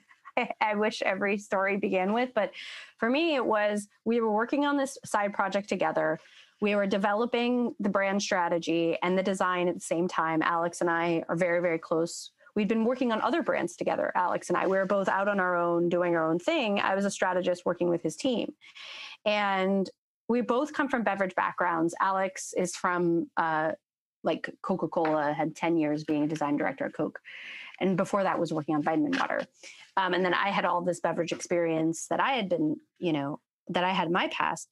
[0.61, 2.31] I, wish every story began with.
[2.35, 2.51] But
[2.97, 6.19] for me, it was we were working on this side project together.
[6.61, 10.41] We were developing the brand strategy and the design at the same time.
[10.41, 12.31] Alex and I are very, very close.
[12.55, 14.67] We'd been working on other brands together, Alex and I.
[14.67, 16.79] We were both out on our own, doing our own thing.
[16.79, 18.53] I was a strategist working with his team.
[19.25, 19.89] And
[20.27, 21.95] we both come from beverage backgrounds.
[22.01, 23.71] Alex is from uh,
[24.23, 27.19] like Coca Cola, had 10 years being a design director at Coke
[27.79, 29.41] and before that was working on vitamin water.
[29.97, 33.39] Um, and then i had all this beverage experience that i had been you know
[33.69, 34.69] that i had in my past.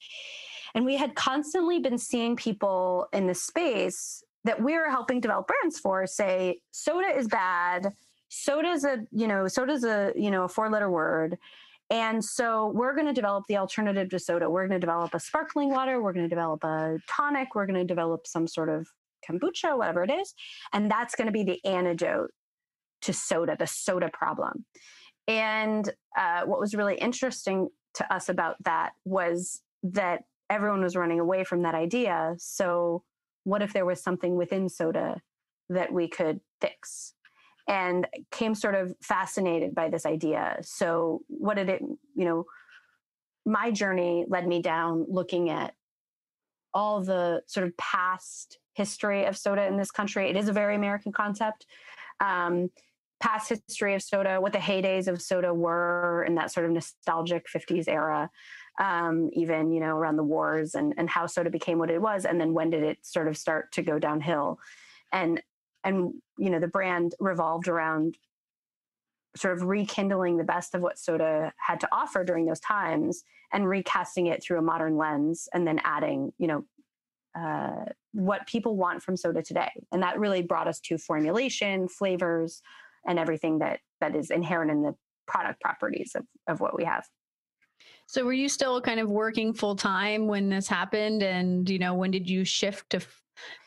[0.75, 5.47] And we had constantly been seeing people in the space that we were helping develop
[5.47, 7.93] brands for say soda is bad.
[8.29, 11.37] Soda's a you know soda's a you know a four letter word.
[11.89, 14.49] And so we're going to develop the alternative to soda.
[14.49, 16.01] We're going to develop a sparkling water.
[16.01, 17.55] We're going to develop a tonic.
[17.55, 18.87] We're going to develop some sort of
[19.27, 20.33] kombucha whatever it is.
[20.73, 22.31] And that's going to be the antidote
[23.01, 24.65] to soda the soda problem
[25.27, 31.19] and uh, what was really interesting to us about that was that everyone was running
[31.19, 33.03] away from that idea so
[33.43, 35.21] what if there was something within soda
[35.69, 37.13] that we could fix
[37.67, 40.57] and came sort of fascinated by this idea.
[40.61, 42.45] So, what did it, you know,
[43.45, 45.73] my journey led me down looking at
[46.73, 50.29] all the sort of past history of soda in this country.
[50.29, 51.65] It is a very American concept.
[52.19, 52.69] Um,
[53.19, 57.47] past history of soda, what the heydays of soda were in that sort of nostalgic
[57.47, 58.29] 50s era,
[58.79, 62.25] um, even, you know, around the wars and, and how soda became what it was.
[62.25, 64.59] And then when did it sort of start to go downhill?
[65.11, 65.41] And
[65.87, 68.17] and you know the brand revolved around
[69.35, 73.67] sort of rekindling the best of what soda had to offer during those times and
[73.67, 76.63] recasting it through a modern lens and then adding you know
[77.39, 82.61] uh, what people want from soda today and that really brought us to formulation flavors
[83.05, 84.93] and everything that that is inherent in the
[85.27, 87.05] product properties of, of what we have
[88.05, 91.93] so were you still kind of working full time when this happened and you know
[91.93, 92.99] when did you shift to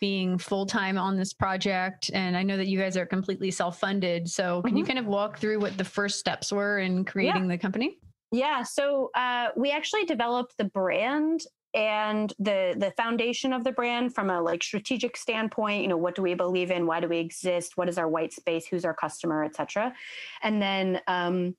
[0.00, 2.10] being full time on this project.
[2.12, 4.28] And I know that you guys are completely self funded.
[4.28, 4.78] So, can mm-hmm.
[4.78, 7.48] you kind of walk through what the first steps were in creating yeah.
[7.48, 7.98] the company?
[8.32, 8.62] Yeah.
[8.62, 11.42] So, uh, we actually developed the brand
[11.74, 16.14] and the the foundation of the brand from a like strategic standpoint you know what
[16.14, 16.86] do we believe in?
[16.86, 17.76] Why do we exist?
[17.76, 18.66] What is our white space?
[18.66, 19.94] Who's our customer etc
[20.42, 21.54] and then um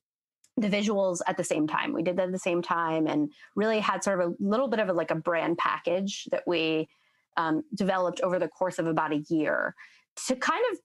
[0.58, 1.94] the visuals at the same time.
[1.94, 4.80] We did that at the same time and really had sort of a little bit
[4.80, 6.90] of a, like a brand package that we
[7.38, 9.76] um, developed over the course of about a year
[10.28, 10.80] to kind of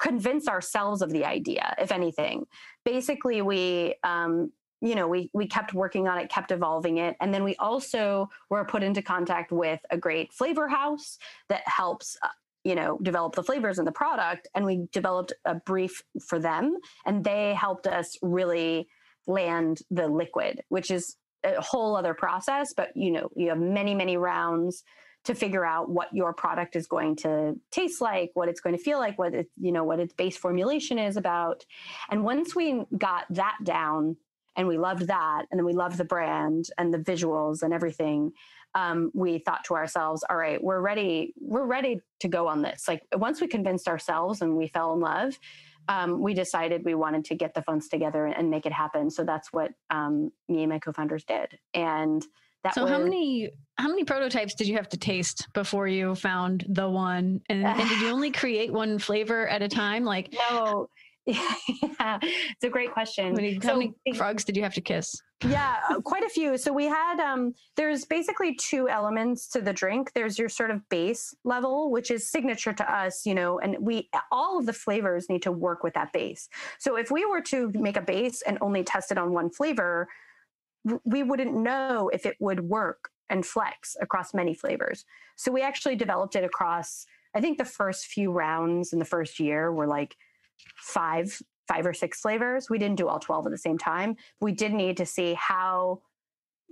[0.00, 2.44] convince ourselves of the idea, if anything.
[2.84, 7.16] Basically, we um, you know we we kept working on it kept evolving it.
[7.20, 11.18] And then we also were put into contact with a great flavor house
[11.48, 12.28] that helps uh,
[12.64, 14.48] you know develop the flavors in the product.
[14.54, 18.88] And we developed a brief for them and they helped us really
[19.28, 22.74] land the liquid which is a whole other process.
[22.74, 24.82] But you know you have many many rounds
[25.24, 28.82] to figure out what your product is going to taste like, what it's going to
[28.82, 31.64] feel like, what it, you know, what its base formulation is about.
[32.10, 34.16] And once we got that down
[34.56, 38.32] and we loved that, and then we loved the brand and the visuals and everything,
[38.74, 42.88] um, we thought to ourselves, all right, we're ready, we're ready to go on this.
[42.88, 45.38] Like once we convinced ourselves and we fell in love,
[45.88, 49.10] um, we decided we wanted to get the funds together and make it happen.
[49.10, 51.58] So that's what um, me and my co-founders did.
[51.74, 52.24] And
[52.64, 56.14] that so was, how many how many prototypes did you have to taste before you
[56.14, 57.40] found the one?
[57.48, 60.04] And, and did you only create one flavor at a time?
[60.04, 60.88] Like no,
[61.26, 63.34] yeah, it's a great question.
[63.34, 65.14] Many, so, how many frogs did you have to kiss?
[65.46, 66.58] Yeah, uh, quite a few.
[66.58, 70.12] So we had um there's basically two elements to the drink.
[70.14, 74.08] There's your sort of base level, which is signature to us, you know, and we
[74.32, 76.48] all of the flavors need to work with that base.
[76.80, 80.08] So if we were to make a base and only test it on one flavor,
[81.04, 85.04] we wouldn't know if it would work and flex across many flavors.
[85.36, 89.38] So we actually developed it across, I think the first few rounds in the first
[89.38, 90.16] year were like
[90.76, 92.68] five, five or six flavors.
[92.68, 94.16] We didn't do all 12 at the same time.
[94.40, 96.02] We did need to see how,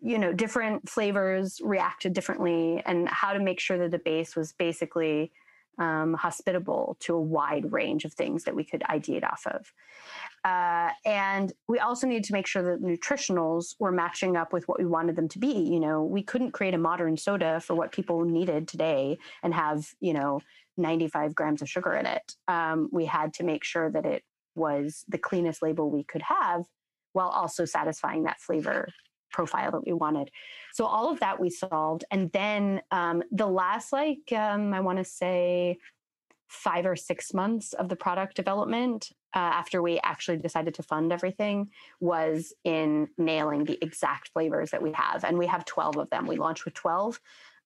[0.02, 4.52] you know, different flavors reacted differently and how to make sure that the base was
[4.52, 5.32] basically
[5.78, 9.72] um, hospitable to a wide range of things that we could ideate off of.
[10.44, 14.78] Uh, and we also needed to make sure that nutritionals were matching up with what
[14.78, 15.68] we wanted them to be.
[15.70, 19.86] You know, we couldn't create a modern soda for what people needed today and have,
[20.00, 20.40] you know,
[20.76, 22.34] 95 grams of sugar in it.
[22.48, 24.22] Um, we had to make sure that it
[24.54, 26.64] was the cleanest label we could have
[27.12, 28.88] while also satisfying that flavor
[29.30, 30.30] profile that we wanted.
[30.72, 32.04] So all of that we solved.
[32.10, 35.78] And then um, the last, like, um, I want to say,
[36.48, 41.12] five or six months of the product development uh, after we actually decided to fund
[41.12, 41.70] everything
[42.00, 45.22] was in nailing the exact flavors that we have.
[45.22, 46.26] And we have 12 of them.
[46.26, 47.20] We launched with 12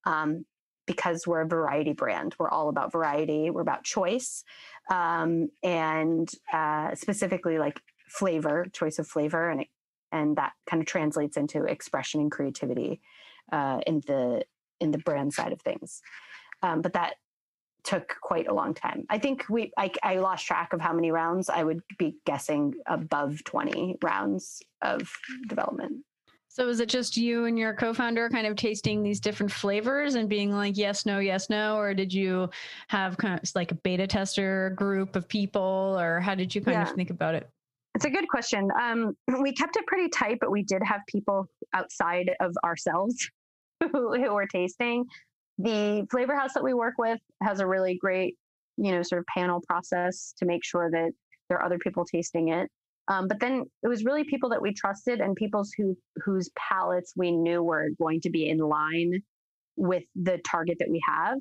[0.05, 0.45] um,
[0.85, 2.35] because we're a variety brand.
[2.37, 4.43] We're all about variety, we're about choice,
[4.91, 9.49] um, and uh, specifically like flavor, choice of flavor.
[9.49, 9.67] And, it,
[10.15, 13.01] and that kind of translates into expression and creativity
[13.51, 14.43] uh, in the
[14.79, 16.01] in the brand side of things.
[16.63, 17.15] Um, but that
[17.83, 19.05] took quite a long time.
[19.09, 21.49] I think we I, I, lost track of how many rounds.
[21.49, 25.11] I would be guessing above 20 rounds of
[25.47, 26.03] development.
[26.47, 30.29] So is it just you and your co-founder kind of tasting these different flavors and
[30.29, 32.49] being like yes, no, yes, no, or did you
[32.87, 36.75] have kind of like a beta tester group of people, or how did you kind
[36.75, 36.89] yeah.
[36.89, 37.49] of think about it?
[37.95, 38.69] It's a good question.
[38.79, 43.29] Um, we kept it pretty tight, but we did have people outside of ourselves
[43.79, 45.05] who, who were tasting.
[45.57, 48.35] The flavor house that we work with has a really great,
[48.77, 51.11] you know, sort of panel process to make sure that
[51.47, 52.69] there are other people tasting it.
[53.07, 57.13] Um, but then it was really people that we trusted and people's who whose palates
[57.15, 59.21] we knew were going to be in line
[59.77, 61.37] with the target that we have.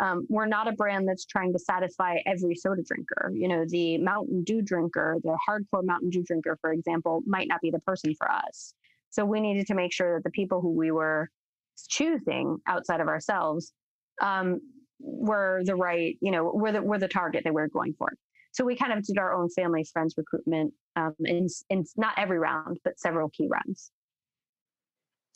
[0.00, 3.32] Um, we're not a brand that's trying to satisfy every soda drinker.
[3.34, 7.60] You know, the Mountain Dew drinker, the hardcore Mountain Dew drinker, for example, might not
[7.60, 8.74] be the person for us.
[9.10, 11.28] So we needed to make sure that the people who we were
[11.88, 13.72] choosing outside of ourselves
[14.22, 14.60] um,
[15.00, 18.12] were the right, you know, were the, were the target that we we're going for.
[18.52, 22.38] So we kind of did our own family friends recruitment um, in, in not every
[22.38, 23.90] round, but several key rounds.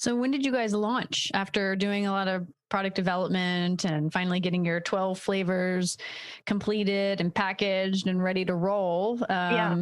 [0.03, 4.41] So when did you guys launch after doing a lot of product development and finally
[4.41, 5.97] getting your 12 flavors
[6.45, 9.25] completed and packaged and ready to roll?
[9.29, 9.77] Um, yeah.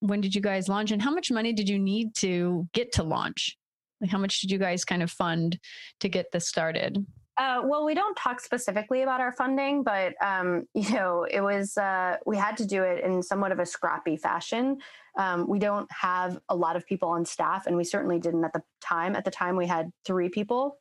[0.00, 3.02] When did you guys launch and how much money did you need to get to
[3.02, 3.56] launch?
[4.02, 5.58] Like how much did you guys kind of fund
[6.00, 6.98] to get this started?
[7.36, 11.76] Uh, well, we don't talk specifically about our funding, but um, you know, it was
[11.76, 14.78] uh, we had to do it in somewhat of a scrappy fashion.
[15.18, 18.52] Um, we don't have a lot of people on staff, and we certainly didn't at
[18.52, 19.16] the time.
[19.16, 20.78] At the time, we had three people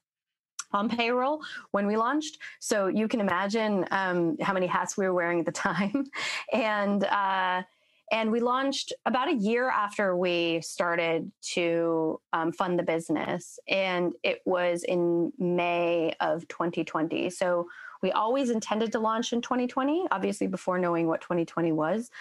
[0.72, 1.42] on payroll
[1.72, 2.40] when we launched.
[2.60, 6.06] So you can imagine um, how many hats we were wearing at the time,
[6.52, 7.04] and.
[7.04, 7.64] Uh,
[8.12, 13.60] and we launched about a year after we started to um, fund the business.
[13.68, 17.30] And it was in May of 2020.
[17.30, 17.68] So
[18.02, 22.12] we always intended to launch in 2020, obviously before knowing what 2020 was.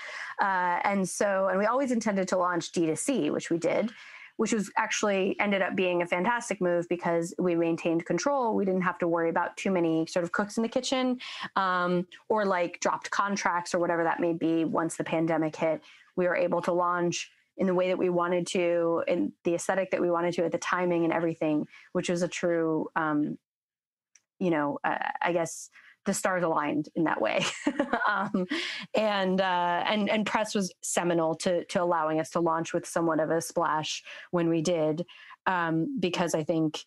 [0.40, 3.90] Uh, and so, and we always intended to launch D2C, which we did
[4.36, 8.54] which was actually ended up being a fantastic move because we maintained control.
[8.54, 11.18] We didn't have to worry about too many sort of cooks in the kitchen
[11.56, 15.82] um, or like dropped contracts or whatever that may be once the pandemic hit.
[16.16, 19.90] We were able to launch in the way that we wanted to, in the aesthetic
[19.90, 23.38] that we wanted to, at the timing and everything, which was a true, um,
[24.38, 25.68] you know, uh, I guess
[26.04, 27.44] the stars aligned in that way.
[28.08, 28.46] um,
[28.94, 33.20] and uh, and and press was seminal to to allowing us to launch with somewhat
[33.20, 35.04] of a splash when we did,
[35.46, 36.80] um, because I think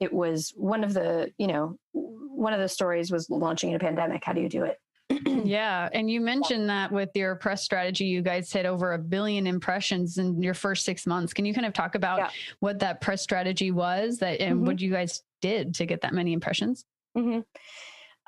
[0.00, 3.80] it was one of the you know one of the stories was launching in a
[3.80, 4.24] pandemic.
[4.24, 4.78] How do you do it?
[5.44, 5.88] yeah.
[5.92, 10.18] And you mentioned that with your press strategy, you guys hit over a billion impressions
[10.18, 11.32] in your first six months.
[11.32, 12.30] Can you kind of talk about yeah.
[12.60, 14.66] what that press strategy was that and mm-hmm.
[14.66, 16.84] what you guys did to get that many impressions?
[17.16, 17.40] Mm-hmm.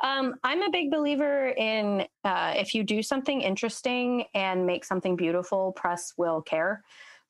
[0.02, 5.16] Um, I'm a big believer in uh, if you do something interesting and make something
[5.16, 6.82] beautiful, press will care.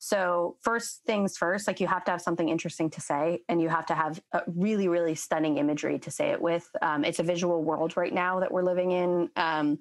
[0.05, 3.69] So, first things first, like you have to have something interesting to say, and you
[3.69, 6.69] have to have a really, really stunning imagery to say it with.
[6.81, 9.29] Um, it's a visual world right now that we're living in.
[9.37, 9.79] Um,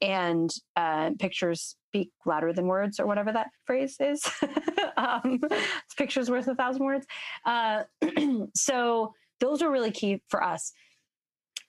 [0.00, 4.24] and uh, pictures speak louder than words, or whatever that phrase is.
[4.96, 7.06] um, it's pictures worth a thousand words.
[7.44, 7.82] Uh,
[8.54, 10.72] so, those are really key for us.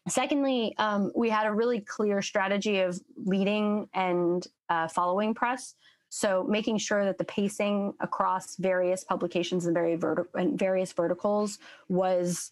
[0.10, 5.76] Secondly, um, we had a really clear strategy of leading and uh, following press.
[6.10, 9.98] So making sure that the pacing across various publications and, very
[10.34, 12.52] and various verticals was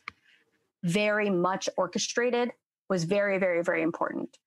[0.83, 2.51] very much orchestrated
[2.89, 4.37] was very, very, very important.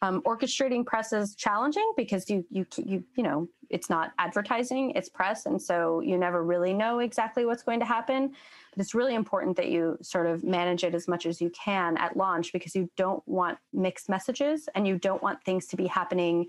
[0.00, 5.08] Um, orchestrating press is challenging because you you you you know it's not advertising it's
[5.08, 8.32] press and so you never really know exactly what's going to happen
[8.78, 11.96] but it's really important that you sort of manage it as much as you can
[11.96, 15.88] at launch because you don't want mixed messages and you don't want things to be
[15.88, 16.46] happening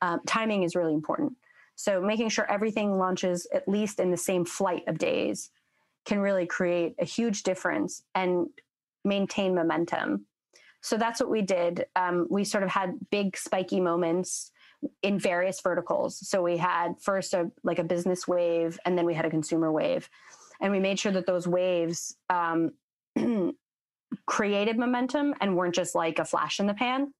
[0.00, 1.32] um, timing is really important
[1.76, 5.50] so making sure everything launches at least in the same flight of days
[6.04, 8.48] can really create a huge difference and
[9.04, 10.26] maintain momentum
[10.82, 11.86] so that's what we did.
[11.94, 14.50] Um, we sort of had big spiky moments
[15.00, 16.28] in various verticals.
[16.28, 19.70] So we had first a like a business wave, and then we had a consumer
[19.70, 20.10] wave,
[20.62, 22.72] and we made sure that those waves um,
[24.26, 27.12] created momentum and weren't just like a flash in the pan.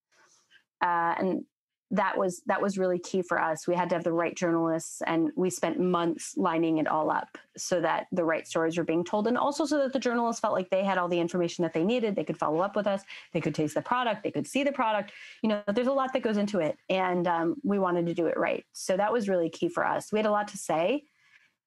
[0.80, 1.45] Uh, and
[1.90, 3.68] that was that was really key for us.
[3.68, 7.36] We had to have the right journalists, and we spent months lining it all up
[7.57, 10.55] so that the right stories were being told, and also so that the journalists felt
[10.55, 12.16] like they had all the information that they needed.
[12.16, 13.03] They could follow up with us.
[13.34, 14.22] They could taste the product.
[14.22, 15.12] They could see the product.
[15.43, 18.26] You know, there's a lot that goes into it, and um, we wanted to do
[18.26, 18.64] it right.
[18.72, 20.11] So that was really key for us.
[20.12, 21.05] We had a lot to say,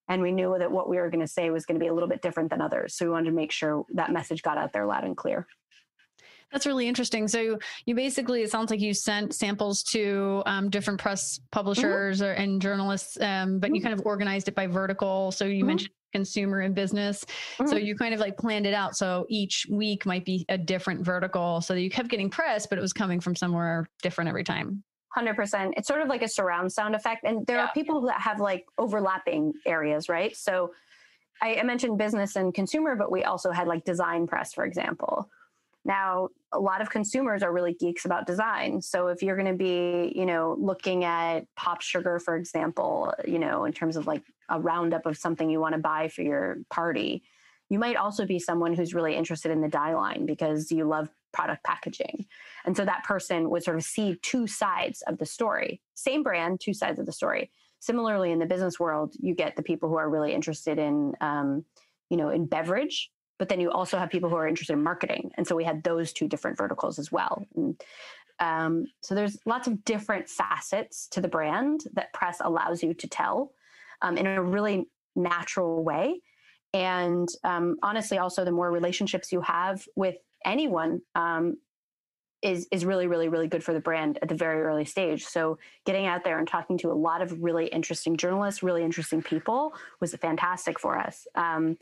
[0.08, 1.93] and we knew that what we were going to say was going to be a
[1.93, 2.95] little bit different than others.
[2.95, 5.47] So we wanted to make sure that message got out there loud and clear.
[6.51, 7.28] That's really interesting.
[7.28, 12.28] So you basically, it sounds like you sent samples to um, different press publishers mm-hmm.
[12.28, 13.76] or, and journalists, um, but mm-hmm.
[13.76, 15.32] you kind of organized it by vertical.
[15.32, 15.68] So you mm-hmm.
[15.68, 17.26] mentioned consumer and business.
[17.58, 17.68] Mm-hmm.
[17.68, 18.95] So you kind of like planned it out.
[18.95, 21.62] So each week might be a different vertical.
[21.62, 24.84] So you kept getting press, but it was coming from somewhere different every time.
[25.16, 25.74] 100%.
[25.78, 27.24] It's sort of like a surround sound effect.
[27.24, 27.66] And there yeah.
[27.66, 30.36] are people that have like overlapping areas, right?
[30.36, 30.74] So
[31.41, 35.30] I, I mentioned business and consumer, but we also had like design press, for example.
[35.86, 38.82] Now, a lot of consumers are really geeks about design.
[38.82, 43.66] So if you're going to be, you know, looking at POPSUGAR, for example, you know,
[43.66, 47.24] in terms of like a roundup of something you want to buy for your party,
[47.70, 51.64] you might also be someone who's really interested in the Dieline because you love product
[51.64, 52.26] packaging.
[52.66, 55.82] And so that person would sort of see two sides of the story.
[55.94, 57.52] Same brand, two sides of the story.
[57.80, 61.66] Similarly, in the business world, you get the people who are really interested in, um,
[62.10, 65.32] you know, in beverage, but then you also have people who are interested in marketing.
[65.36, 67.46] And so we had those two different verticals as well.
[67.56, 67.82] And,
[68.40, 73.08] um, so there's lots of different facets to the brand that press allows you to
[73.08, 73.52] tell
[74.02, 76.22] um, in a really natural way.
[76.74, 81.58] And um, honestly, also the more relationships you have with anyone, um,
[82.41, 85.26] is is really really really good for the brand at the very early stage.
[85.26, 89.22] So getting out there and talking to a lot of really interesting journalists really interesting
[89.22, 91.28] people was fantastic for us.
[91.36, 91.78] Um,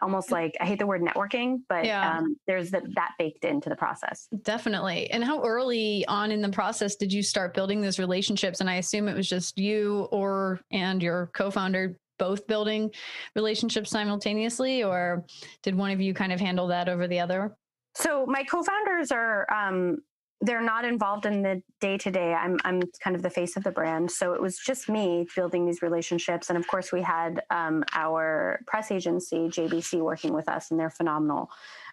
[0.00, 2.16] almost like i hate the word networking but yeah.
[2.18, 4.26] um, there's the, that baked into the process.
[4.42, 5.08] Definitely.
[5.10, 8.60] And how early on in the process did you start building those relationships?
[8.60, 12.90] And i assume it was just you or and your co-founder both building
[13.34, 15.24] relationships simultaneously or
[15.62, 17.56] did one of you kind of handle that over the other
[17.94, 19.98] so my co-founders are um,
[20.42, 22.34] they're not involved in the day to day.
[22.34, 25.64] I'm I'm kind of the face of the brand, so it was just me building
[25.66, 26.48] these relationships.
[26.50, 30.90] And of course, we had um, our press agency JBC working with us, and they're
[30.90, 31.48] phenomenal.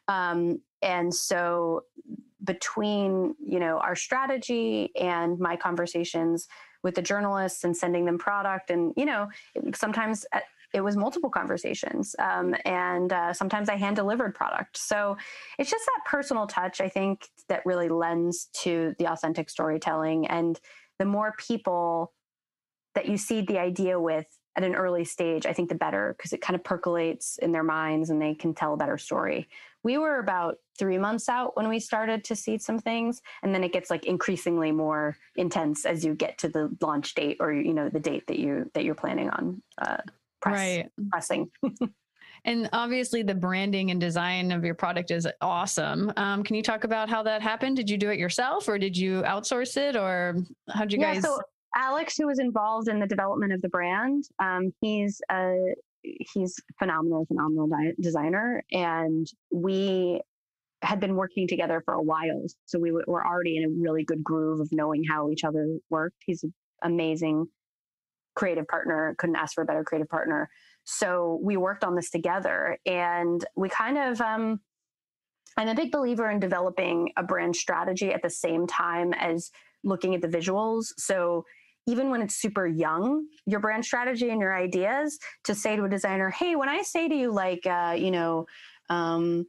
[0.08, 1.84] Um, and so
[2.44, 6.48] between you know our strategy and my conversations
[6.84, 8.70] with the journalists and sending them product.
[8.70, 9.30] And you know
[9.74, 10.26] sometimes
[10.74, 14.78] it was multiple conversations um, and uh, sometimes i hand delivered product.
[14.78, 15.18] So
[15.58, 20.28] it's just that personal touch i think that really lends to the authentic storytelling.
[20.28, 20.60] And
[21.00, 22.14] the more people
[22.96, 26.34] that you seed the idea with at an early stage i think the better because
[26.34, 29.48] it kind of percolates in their minds and they can tell a better story
[29.84, 33.64] we were about three months out when we started to seed some things and then
[33.64, 37.74] it gets like increasingly more intense as you get to the launch date or you
[37.74, 39.98] know the date that you that you're planning on uh,
[40.42, 40.90] press, right.
[41.10, 41.50] pressing.
[42.46, 46.12] and obviously, the branding and design of your product is awesome.
[46.18, 47.76] Um, can you talk about how that happened?
[47.78, 50.38] Did you do it yourself, or did you outsource it, or
[50.70, 51.24] how did you yeah, guys?
[51.24, 51.40] So
[51.76, 57.26] Alex, who was involved in the development of the brand, um, he's a he's phenomenal,
[57.26, 57.70] phenomenal
[58.00, 60.22] designer, and we
[60.82, 62.46] had been working together for a while.
[62.66, 66.18] So we were already in a really good groove of knowing how each other worked.
[66.26, 66.44] He's
[66.82, 67.48] amazing
[68.36, 70.50] creative partner, couldn't ask for a better creative partner.
[70.86, 74.62] So we worked on this together and we kind of, um,
[75.58, 79.52] I'm a big believer in developing a brand strategy at the same time as
[79.84, 80.86] looking at the visuals.
[80.98, 81.44] So
[81.90, 85.90] even when it's super young, your brand strategy and your ideas to say to a
[85.90, 88.46] designer, hey, when I say to you, like, uh, you know,
[88.90, 89.48] um,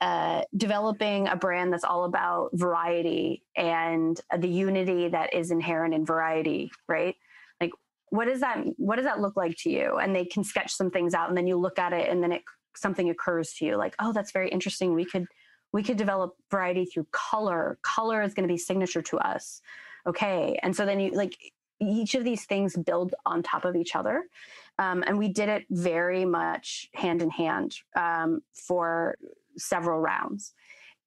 [0.00, 6.06] uh, developing a brand that's all about variety and the unity that is inherent in
[6.06, 7.16] variety, right?
[7.60, 7.72] Like,
[8.10, 9.96] what does that what does that look like to you?
[9.96, 12.30] And they can sketch some things out and then you look at it and then
[12.30, 12.42] it
[12.76, 14.94] something occurs to you like oh that's very interesting.
[14.94, 15.26] We could
[15.72, 17.78] we could develop variety through color.
[17.82, 19.60] Color is going to be signature to us
[20.06, 20.58] okay.
[20.62, 21.36] And so then you like
[21.80, 24.24] each of these things build on top of each other.
[24.78, 29.16] Um, and we did it very much hand in hand um, for
[29.56, 30.52] several rounds.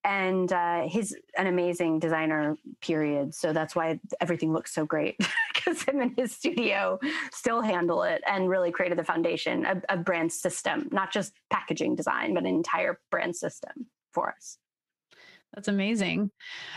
[0.03, 3.35] And uh, he's an amazing designer period.
[3.35, 5.17] So that's why everything looks so great
[5.53, 6.99] because him and his studio
[7.31, 11.95] still handle it and really created the foundation of a brand system not just packaging
[11.95, 14.57] design but an entire brand system for us
[15.53, 16.29] that's amazing.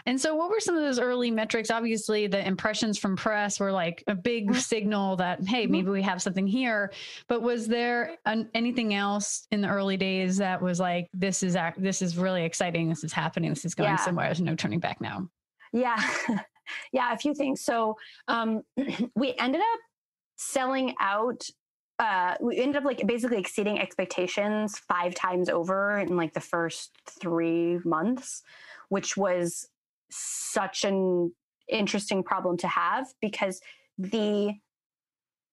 [0.07, 1.71] And so, what were some of those early metrics?
[1.71, 4.59] Obviously, the impressions from press were like a big mm-hmm.
[4.59, 5.73] signal that, hey, mm-hmm.
[5.73, 6.93] maybe we have something here.
[7.29, 11.55] But was there an, anything else in the early days that was like, this is
[11.55, 12.89] act, this is really exciting.
[12.89, 13.51] This is happening.
[13.51, 13.97] This is going yeah.
[13.97, 14.27] somewhere.
[14.27, 15.29] There's no turning back now.
[15.73, 16.03] Yeah,
[16.93, 17.63] yeah, a few things.
[17.63, 17.97] So
[18.29, 18.63] um,
[19.15, 19.81] we ended up
[20.37, 21.47] selling out
[21.99, 26.91] uh, we ended up like basically exceeding expectations five times over in like the first
[27.09, 28.43] three months,
[28.89, 29.69] which was
[30.11, 31.33] such an
[31.69, 33.61] interesting problem to have because
[33.99, 34.53] the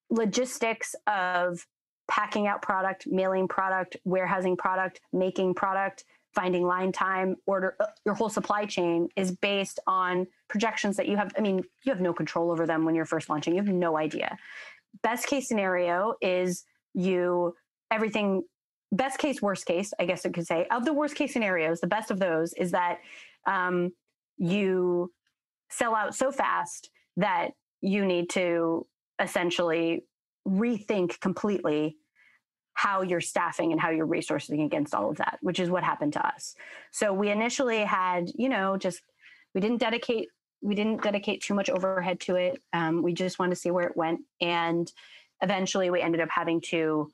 [0.09, 1.65] logistics of
[2.09, 8.15] packing out product, mailing product, warehousing product, making product, finding line time, order uh, your
[8.15, 11.31] whole supply chain is based on projections that you have.
[11.37, 13.53] I mean, you have no control over them when you're first launching.
[13.53, 14.37] You have no idea
[15.03, 17.55] best case scenario is you
[17.91, 18.43] everything
[18.91, 21.87] best case, worst case, I guess I could say, of the worst case scenarios, the
[21.87, 22.99] best of those is that
[23.45, 23.91] um,
[24.37, 25.11] you
[25.69, 28.87] sell out so fast that you need to
[29.21, 30.05] essentially
[30.47, 31.97] rethink completely
[32.73, 36.13] how you're staffing and how you're resourcing against all of that, which is what happened
[36.13, 36.55] to us.
[36.91, 39.01] So we initially had, you know, just
[39.53, 40.29] we didn't dedicate
[40.61, 42.61] we didn't dedicate too much overhead to it.
[42.73, 44.91] Um, we just wanted to see where it went, and
[45.41, 47.11] eventually we ended up having to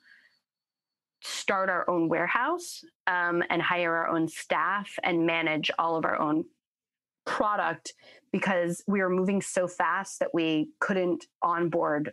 [1.21, 6.19] start our own warehouse um, and hire our own staff and manage all of our
[6.19, 6.45] own
[7.25, 7.93] product
[8.35, 12.11] because we were moving so fast that we couldn't onboard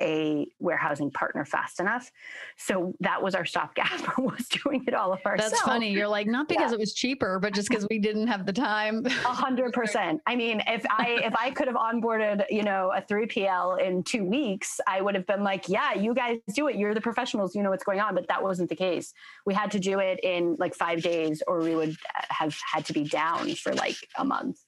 [0.00, 2.10] a warehousing partner fast enough.
[2.56, 5.52] So that was our stopgap was doing it all of ourselves.
[5.52, 5.92] That's funny.
[5.92, 6.74] You're like, not because yeah.
[6.74, 9.06] it was cheaper, but just because we didn't have the time.
[9.06, 10.20] A hundred percent.
[10.26, 14.24] I mean, if I, if I could have onboarded, you know, a 3PL in two
[14.24, 16.74] weeks, I would have been like, yeah, you guys do it.
[16.74, 17.54] You're the professionals.
[17.54, 18.16] You know what's going on.
[18.16, 19.14] But that wasn't the case.
[19.46, 22.84] We had to do it in like five days or we would uh, have had
[22.86, 24.58] to be down for like a month.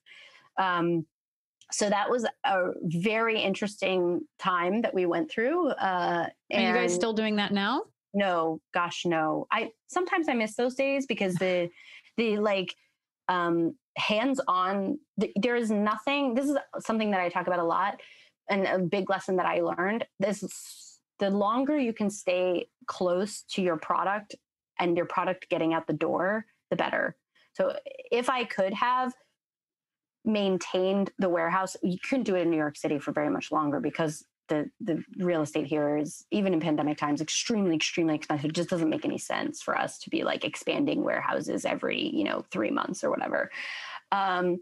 [0.58, 1.06] Um,
[1.70, 5.70] so that was a very interesting time that we went through.
[5.70, 7.84] Uh, Are you guys still doing that now?
[8.14, 9.46] No, gosh, no.
[9.50, 11.70] I sometimes I miss those days because the
[12.18, 12.74] the like
[13.28, 14.98] um, hands-on.
[15.16, 16.34] The, there is nothing.
[16.34, 18.00] This is something that I talk about a lot,
[18.50, 20.04] and a big lesson that I learned.
[20.20, 24.34] This the longer you can stay close to your product
[24.78, 27.16] and your product getting out the door, the better.
[27.54, 27.76] So
[28.10, 29.12] if I could have
[30.24, 31.76] maintained the warehouse.
[31.82, 35.02] You couldn't do it in New York City for very much longer because the the
[35.18, 38.50] real estate here is even in pandemic times extremely extremely expensive.
[38.50, 42.24] It just doesn't make any sense for us to be like expanding warehouses every you
[42.24, 43.50] know three months or whatever.
[44.10, 44.60] Um,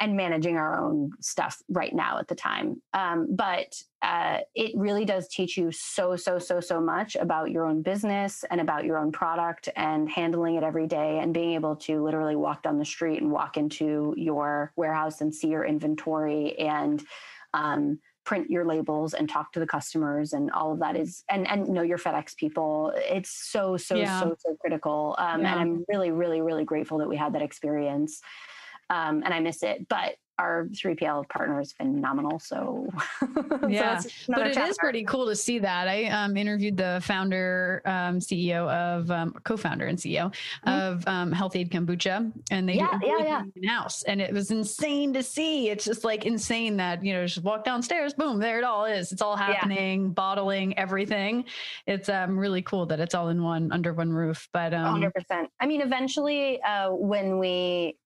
[0.00, 2.80] and managing our own stuff right now at the time.
[2.94, 7.66] Um, but uh, it really does teach you so, so, so, so much about your
[7.66, 11.76] own business and about your own product and handling it every day and being able
[11.76, 16.58] to literally walk down the street and walk into your warehouse and see your inventory
[16.58, 17.04] and
[17.52, 21.48] um, print your labels and talk to the customers and all of that is and
[21.48, 22.92] and know your FedEx people.
[22.94, 24.20] It's so so yeah.
[24.20, 25.14] so so critical.
[25.18, 25.52] Um, yeah.
[25.52, 28.20] And I'm really really really grateful that we had that experience
[28.90, 29.88] um, and I miss it.
[29.88, 32.38] But our 3PL partner is phenomenal.
[32.38, 32.88] So,
[33.68, 35.86] yeah, so but it is pretty cool to see that.
[35.86, 40.68] I um, interviewed the founder, um, CEO of, um, co-founder and CEO mm-hmm.
[40.70, 43.42] of um, Health-Ade Kombucha, and they yeah, yeah, yeah.
[43.54, 45.68] in house, and it was insane to see.
[45.68, 49.12] It's just like insane that you know, just walk downstairs, boom, there it all is.
[49.12, 50.08] It's all happening, yeah.
[50.08, 51.44] bottling everything.
[51.86, 54.48] It's um, really cool that it's all in one under one roof.
[54.54, 55.12] But um, 100.
[55.12, 57.96] percent I mean, eventually, uh, when we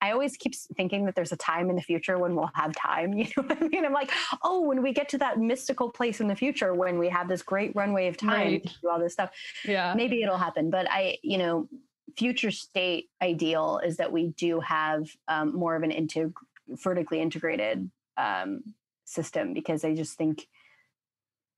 [0.00, 3.12] I always keep thinking that there's a time in the future when we'll have time.
[3.24, 3.84] You know what I mean?
[3.84, 4.10] I'm like,
[4.42, 7.42] oh, when we get to that mystical place in the future when we have this
[7.42, 8.62] great runway of time right.
[8.62, 9.30] to do all this stuff,
[9.64, 10.70] yeah, maybe it'll happen.
[10.70, 11.68] But I, you know,
[12.16, 16.34] future state ideal is that we do have um, more of an integ-
[16.68, 18.62] vertically integrated um,
[19.04, 20.46] system because I just think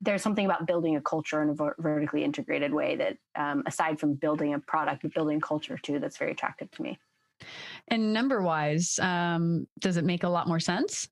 [0.00, 3.98] there's something about building a culture in a ver- vertically integrated way that, um, aside
[3.98, 6.98] from building a product, building culture too, that's very attractive to me.
[7.88, 11.08] And number wise, um, does it make a lot more sense?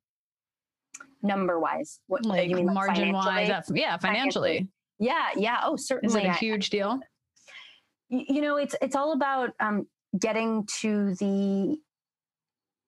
[1.22, 3.48] Number wise, what like, mean, like margin wise?
[3.48, 3.98] yeah, financially.
[3.98, 4.68] financially.
[4.98, 5.60] Yeah, yeah.
[5.64, 6.20] Oh, certainly.
[6.20, 7.00] Is it a huge deal?
[8.10, 9.86] You know, it's it's all about um,
[10.18, 11.78] getting to the.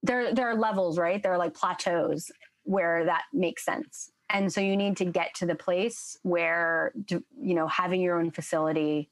[0.02, 1.22] There, there are levels, right?
[1.22, 2.30] There are like plateaus
[2.64, 7.54] where that makes sense, and so you need to get to the place where, you
[7.54, 9.10] know, having your own facility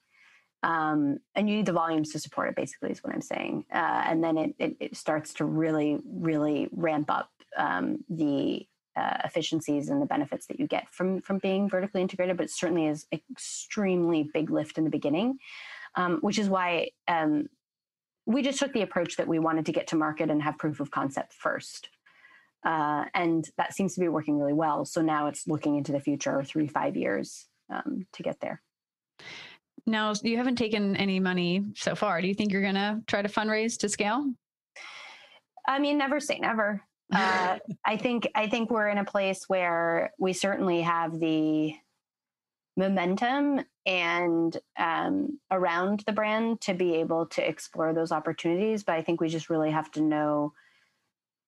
[0.64, 3.66] um, and you need the volumes to support it basically is what i'm saying.
[3.72, 9.18] Uh, and then it, it, it, starts to really really ramp up um, the uh,
[9.24, 12.86] efficiencies and the benefits that you get from from being vertically integrated but it certainly
[12.86, 15.38] is extremely big lift in the beginning.
[15.96, 17.48] Um, which is why um,
[18.26, 20.80] we just took the approach that we wanted to get to market and have proof
[20.80, 21.88] of concept first.
[22.64, 24.84] Uh, and that seems to be working really well.
[24.84, 28.60] So now it's looking into the future three five years um, to get there
[29.86, 32.20] now, you haven't taken any money so far.
[32.20, 34.32] Do you think you're going to try to fundraise to scale?
[35.66, 36.82] I mean, never say never.
[37.14, 41.74] Uh, I think I think we're in a place where we certainly have the
[42.78, 48.82] momentum and um, around the brand to be able to explore those opportunities.
[48.84, 50.54] But I think we just really have to know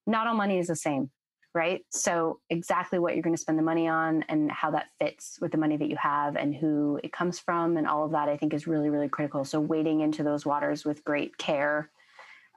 [0.07, 1.11] not all money is the same
[1.57, 1.85] right?
[1.91, 5.53] So, exactly what you're going to spend the money on and how that fits with
[5.53, 8.37] the money that you have and who it comes from and all of that, I
[8.37, 9.45] think is really, really critical.
[9.45, 11.91] So, wading into those waters with great care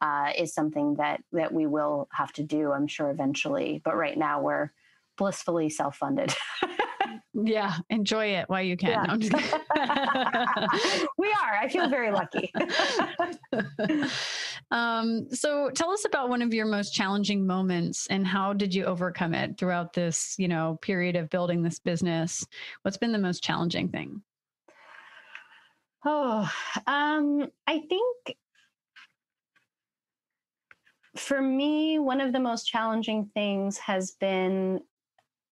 [0.01, 3.81] uh, is something that that we will have to do, I'm sure, eventually.
[3.83, 4.71] But right now, we're
[5.17, 6.33] blissfully self funded.
[7.33, 9.21] Yeah, enjoy it while you can.
[9.21, 9.57] Yeah.
[11.17, 11.57] we are.
[11.59, 12.51] I feel very lucky.
[14.71, 18.85] um, so tell us about one of your most challenging moments and how did you
[18.85, 22.45] overcome it throughout this, you know, period of building this business?
[22.81, 24.21] What's been the most challenging thing?
[26.05, 26.49] Oh,
[26.87, 28.37] um, I think
[31.17, 34.79] for me, one of the most challenging things has been,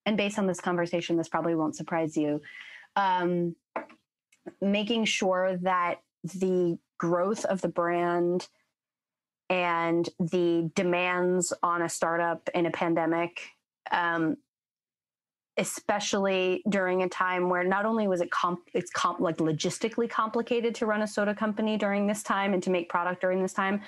[0.07, 2.41] and based on this conversation, this probably won't surprise you,
[2.95, 3.55] um,
[4.61, 8.47] making sure that the growth of the brand
[9.49, 13.41] and the demands on a startup in a pandemic
[13.91, 14.37] um,
[15.59, 20.75] especially during a time where not only was it comp it's comp like logistically complicated
[20.75, 23.81] to run a soda company during this time and to make product during this time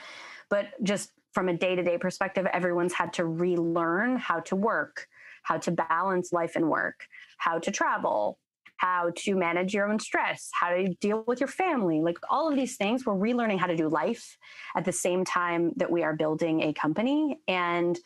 [0.50, 5.08] but just from a day-to-day perspective everyone's had to relearn how to work
[5.44, 7.06] how to balance life and work
[7.38, 8.40] how to travel
[8.78, 12.56] how to manage your own stress how to deal with your family like all of
[12.56, 14.38] these things we're relearning how to do life
[14.76, 18.00] at the same time that we are building a company and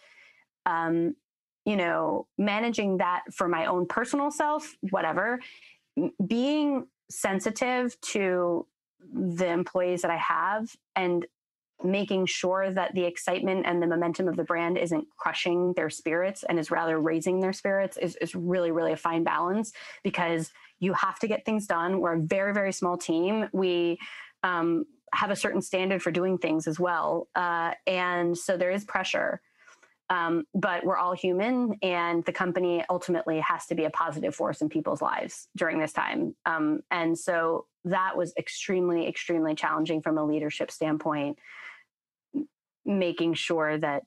[0.65, 1.15] um,
[1.65, 5.39] you know, managing that for my own personal self, whatever,
[6.25, 8.65] being sensitive to
[9.13, 11.25] the employees that I have and
[11.84, 16.43] making sure that the excitement and the momentum of the brand isn't crushing their spirits
[16.47, 19.73] and is rather raising their spirits is, is really, really a fine balance
[20.03, 21.99] because you have to get things done.
[21.99, 23.49] We're a very, very small team.
[23.53, 23.99] We
[24.43, 27.27] um, have a certain standard for doing things as well.
[27.36, 29.41] Uh, and so there is pressure.
[30.09, 34.61] Um, but we're all human, and the company ultimately has to be a positive force
[34.61, 36.36] in people's lives during this time.
[36.45, 41.39] Um, and so that was extremely, extremely challenging from a leadership standpoint,
[42.86, 44.03] making sure that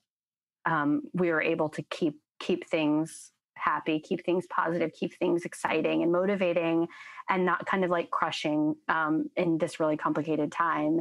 [0.64, 6.02] um, we were able to keep keep things happy, keep things positive, keep things exciting
[6.02, 6.86] and motivating,
[7.28, 11.00] and not kind of like crushing um, in this really complicated time.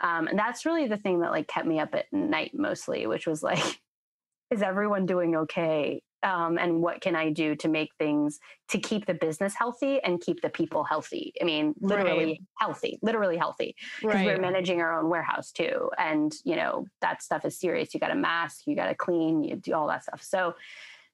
[0.00, 3.26] Um, and that's really the thing that like kept me up at night mostly, which
[3.26, 3.80] was like
[4.50, 6.02] is everyone doing okay?
[6.22, 8.40] Um, and what can I do to make things
[8.70, 11.32] to keep the business healthy and keep the people healthy?
[11.40, 12.40] I mean, literally right.
[12.58, 14.26] healthy, literally healthy, because right.
[14.26, 17.94] we're managing our own warehouse too, and you know that stuff is serious.
[17.94, 20.22] You got to mask, you got to clean, you do all that stuff.
[20.22, 20.54] So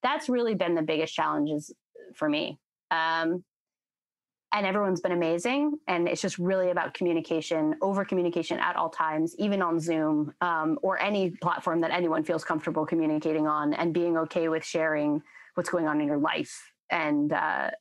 [0.03, 1.73] that's really been the biggest challenges
[2.15, 2.59] for me.
[2.91, 3.45] Um,
[4.55, 5.79] and everyone's been amazing.
[5.89, 10.79] And it's just really about communication over communication at all times even on zoom um,
[10.81, 15.21] or any platform that anyone feels comfortable communicating on and being okay with sharing
[15.57, 16.71] what's going on in your life.
[16.91, 17.73] And uh,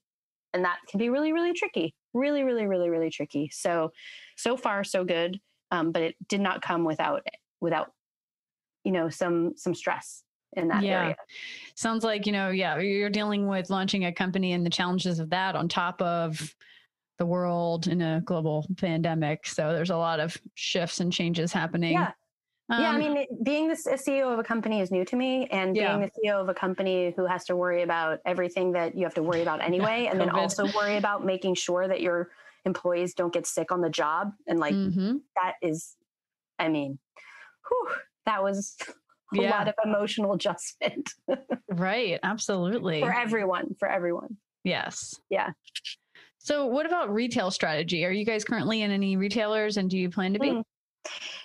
[0.53, 1.93] and that can be really really tricky.
[2.13, 3.51] Really really really really tricky.
[3.53, 3.91] So
[4.36, 5.39] so far so good.
[5.69, 7.21] Um, but it did not come without
[7.61, 7.91] without
[8.84, 10.24] you know some some stress
[10.58, 11.04] in that yeah.
[11.04, 11.16] area.
[11.76, 15.30] Sounds like, you know, yeah, you're dealing with launching a company and the challenges of
[15.32, 16.56] that on top of
[17.18, 19.47] the world in a global pandemic.
[19.47, 21.93] So there's a lot of shifts and changes happening.
[21.93, 22.12] Yeah.
[22.70, 25.16] Um, yeah, I um, mean, it, being the CEO of a company is new to
[25.18, 25.97] me, and being yeah.
[25.97, 29.24] the CEO of a company who has to worry about everything that you have to
[29.24, 32.30] worry about anyway, and then also worry about making sure that your
[32.66, 35.18] employees don't get sick on the job, and like mm-hmm.
[35.36, 35.97] that is,
[36.58, 36.99] I mean,
[37.68, 37.95] whew,
[38.26, 38.78] that was
[39.41, 39.51] yeah.
[39.51, 41.09] lot of emotional adjustment.
[41.69, 42.19] right.
[42.23, 43.01] Absolutely.
[43.01, 43.75] For everyone.
[43.79, 44.38] For everyone.
[44.63, 45.15] Yes.
[45.29, 45.51] Yeah.
[46.39, 48.05] So, what about retail strategy?
[48.05, 50.49] Are you guys currently in any retailers, and do you plan to be?
[50.49, 50.63] Mm.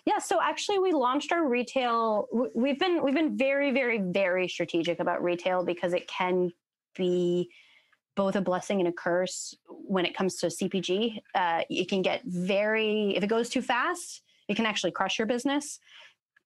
[0.04, 2.26] Yeah, so actually, we launched our retail.
[2.54, 6.50] We've been we've been very, very, very strategic about retail because it can
[6.96, 7.48] be
[8.16, 11.18] both a blessing and a curse when it comes to CPG.
[11.34, 15.26] Uh, it can get very if it goes too fast, it can actually crush your
[15.26, 15.78] business.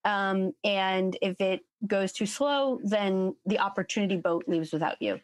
[0.05, 5.19] Um, and if it goes too slow, then the opportunity boat leaves without you.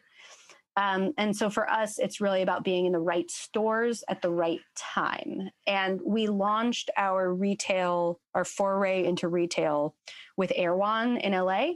[0.76, 4.30] Um, and so for us, it's really about being in the right stores at the
[4.30, 5.50] right time.
[5.66, 9.94] And we launched our retail, our foray into retail
[10.36, 11.72] with Erewhon in LA,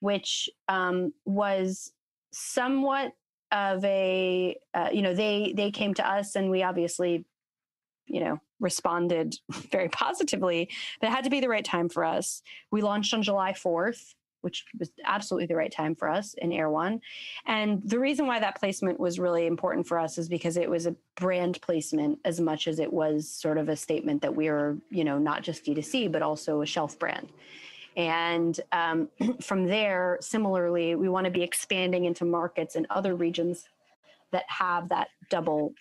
[0.00, 1.92] which um, was
[2.32, 3.12] somewhat
[3.52, 7.24] of a, uh, you know, they they came to us and we obviously,
[8.06, 9.36] you know, responded
[9.70, 10.68] very positively.
[11.00, 12.42] But it had to be the right time for us.
[12.70, 14.14] We launched on July 4th
[14.46, 17.00] which was absolutely the right time for us in Erewhon.
[17.46, 20.86] And the reason why that placement was really important for us is because it was
[20.86, 24.76] a brand placement as much as it was sort of a statement that we are,
[24.88, 27.28] you know, not just D2C, but also a shelf brand.
[27.96, 29.08] And um,
[29.40, 33.68] from there, similarly, we want to be expanding into markets in other regions
[34.30, 35.72] that have that double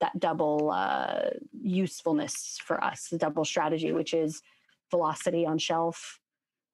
[0.00, 1.30] that double uh,
[1.62, 4.42] usefulness for us, the double strategy, which is
[4.90, 6.20] velocity on shelf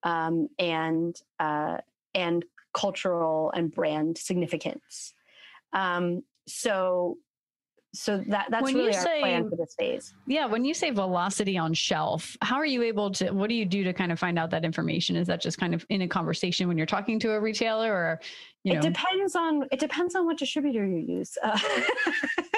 [0.02, 1.78] um, and uh,
[2.14, 2.44] and
[2.74, 5.14] cultural and brand significance.
[5.72, 7.18] Um, so
[7.94, 10.14] so that that's When really you our say- plan for this phase.
[10.26, 13.66] Yeah, when you say velocity on shelf, how are you able to what do you
[13.66, 15.14] do to kind of find out that information?
[15.14, 18.20] Is that just kind of in a conversation when you're talking to a retailer or
[18.64, 21.36] you it know depends on it depends on what distributor you use.
[21.42, 21.58] Uh,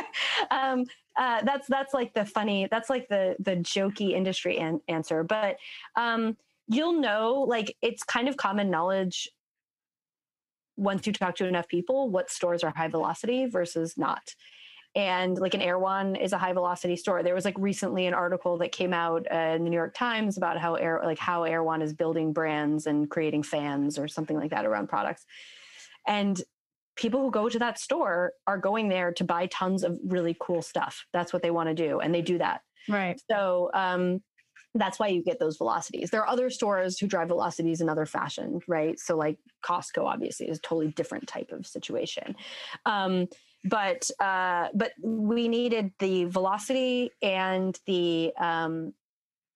[0.50, 0.84] um,
[1.16, 5.56] uh, that's that's like the funny that's like the the jokey industry an- answer, but
[5.96, 6.36] um,
[6.68, 9.28] you'll know like it's kind of common knowledge
[10.76, 14.34] once you talk to enough people what stores are high velocity versus not.
[14.96, 17.24] And like an Erewhon is a high velocity store.
[17.24, 20.36] There was like recently an article that came out uh, in the New York Times
[20.36, 24.50] about how Air like how Erewhon is building brands and creating fans or something like
[24.50, 25.26] that around products.
[26.06, 26.40] And
[26.96, 30.62] people who go to that store are going there to buy tons of really cool
[30.62, 31.06] stuff.
[31.12, 32.62] That's what they want to do, and they do that.
[32.88, 33.20] right.
[33.30, 34.20] So um,
[34.74, 36.10] that's why you get those velocities.
[36.10, 38.98] There are other stores who drive velocities in other fashion, right?
[38.98, 42.34] So like Costco, obviously, is a totally different type of situation.
[42.84, 43.28] Um,
[43.64, 48.92] but uh, but we needed the velocity and the um,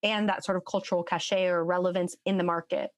[0.02, 2.90] and that sort of cultural cachet or relevance in the market.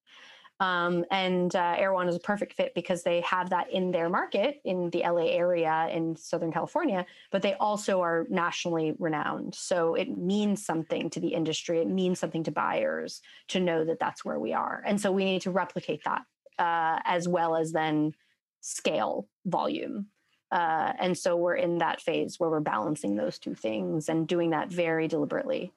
[0.61, 4.61] Um, and uh, Erewhon is a perfect fit because they have that in their market
[4.65, 9.55] in the LA area in Southern California, but they also are nationally renowned.
[9.55, 11.81] So it means something to the industry.
[11.81, 14.83] It means something to buyers to know that that's where we are.
[14.87, 16.23] And so we need to replicate that
[16.59, 18.13] uh, as well as then
[18.61, 20.09] scale volume.
[20.53, 24.51] Uh, and so we're in that phase where we're balancing those two things and doing
[24.51, 25.73] that very deliberately.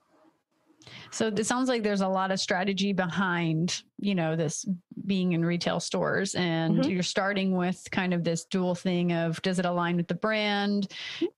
[1.11, 4.65] So it sounds like there's a lot of strategy behind, you know, this
[5.05, 6.89] being in retail stores and Mhm.
[6.89, 10.91] you're starting with kind of this dual thing of does it align with the brand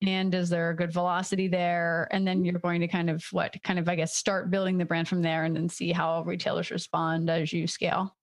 [0.05, 3.55] and is there a good velocity there and then you're going to kind of what
[3.63, 6.69] kind of I guess start building the brand from there and then see how retailers
[6.71, 8.15] respond as you scale.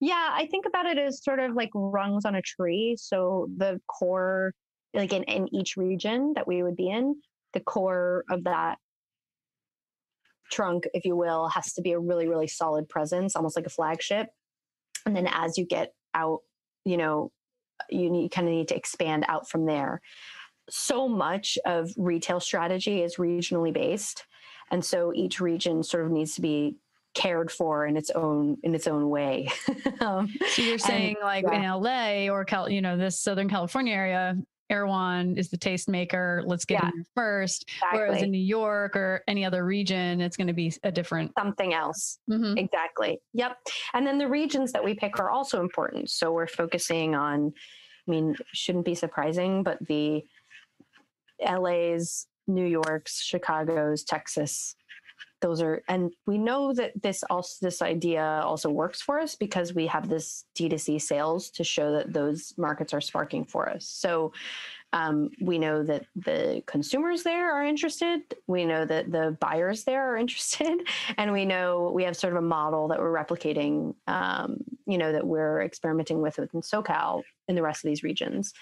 [0.00, 2.96] Yeah, I think about it as sort of like rungs on a tree.
[2.98, 4.52] So the core,
[4.94, 7.20] like in, in each region that we would be in,
[7.52, 8.78] the core of that
[10.52, 13.70] trunk, if you will, has to be a really, really solid presence, almost like a
[13.70, 14.28] flagship.
[15.06, 16.40] And then as you get out,
[16.84, 17.32] you know,
[17.90, 20.00] you need kind of need to expand out from there.
[20.70, 24.24] So much of retail strategy is regionally based.
[24.70, 26.76] And so each region sort of needs to be
[27.14, 29.50] cared for in its own in its own way.
[30.00, 31.62] um, So you're saying like in.
[31.62, 34.36] LA or Cal, you know, this Southern California area,
[34.72, 36.42] Erewhon is the tastemaker.
[36.46, 36.88] Let's get Yeah.
[36.94, 37.68] in first.
[37.92, 41.32] Whereas in New York or any other region, it's going to be a different.
[41.38, 42.18] something else.
[42.30, 42.58] Mhm.
[42.58, 43.20] Exactly.
[43.34, 43.58] Yep.
[43.92, 46.10] And then the regions that we pick are also important.
[46.10, 47.52] So we're focusing on,
[48.08, 50.24] I mean, shouldn't be surprising, but the
[51.40, 54.74] LA's, New York's, Chicago's, Texas.
[55.42, 59.74] Those are, and we know that this also this idea also works for us because
[59.74, 63.86] we have this D2C sales to show that those markets are sparking for us.
[63.86, 64.32] So
[64.92, 68.20] um, we know that the consumers there are interested.
[68.46, 70.86] We know that the buyers there are interested,
[71.16, 73.94] and we know we have sort of a model that we're replicating.
[74.06, 78.52] Um, you know that we're experimenting with within SoCal in the rest of these regions.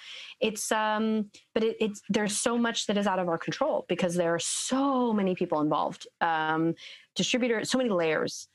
[0.41, 4.14] It's um, but it, it's there's so much that is out of our control because
[4.14, 6.07] there are so many people involved.
[6.20, 6.74] Um,
[7.16, 8.49] distributor, so many layers.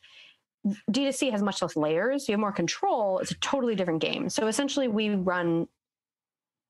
[0.92, 2.28] D2C has much less layers.
[2.28, 3.20] You have more control.
[3.20, 4.30] It's a totally different game.
[4.30, 5.68] So essentially, we run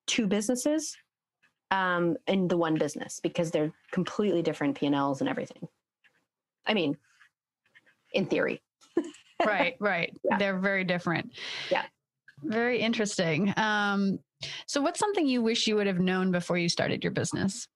[0.08, 0.95] two businesses
[1.72, 5.68] um, in the one business because they're completely different P&Ls and everything.
[6.66, 6.97] I mean,
[8.14, 8.62] in theory.
[9.45, 10.16] right, right.
[10.24, 10.38] Yeah.
[10.38, 11.32] They're very different.
[11.70, 11.84] Yeah.
[12.43, 13.53] Very interesting.
[13.58, 14.20] Um,
[14.68, 17.68] so, what's something you wish you would have known before you started your business?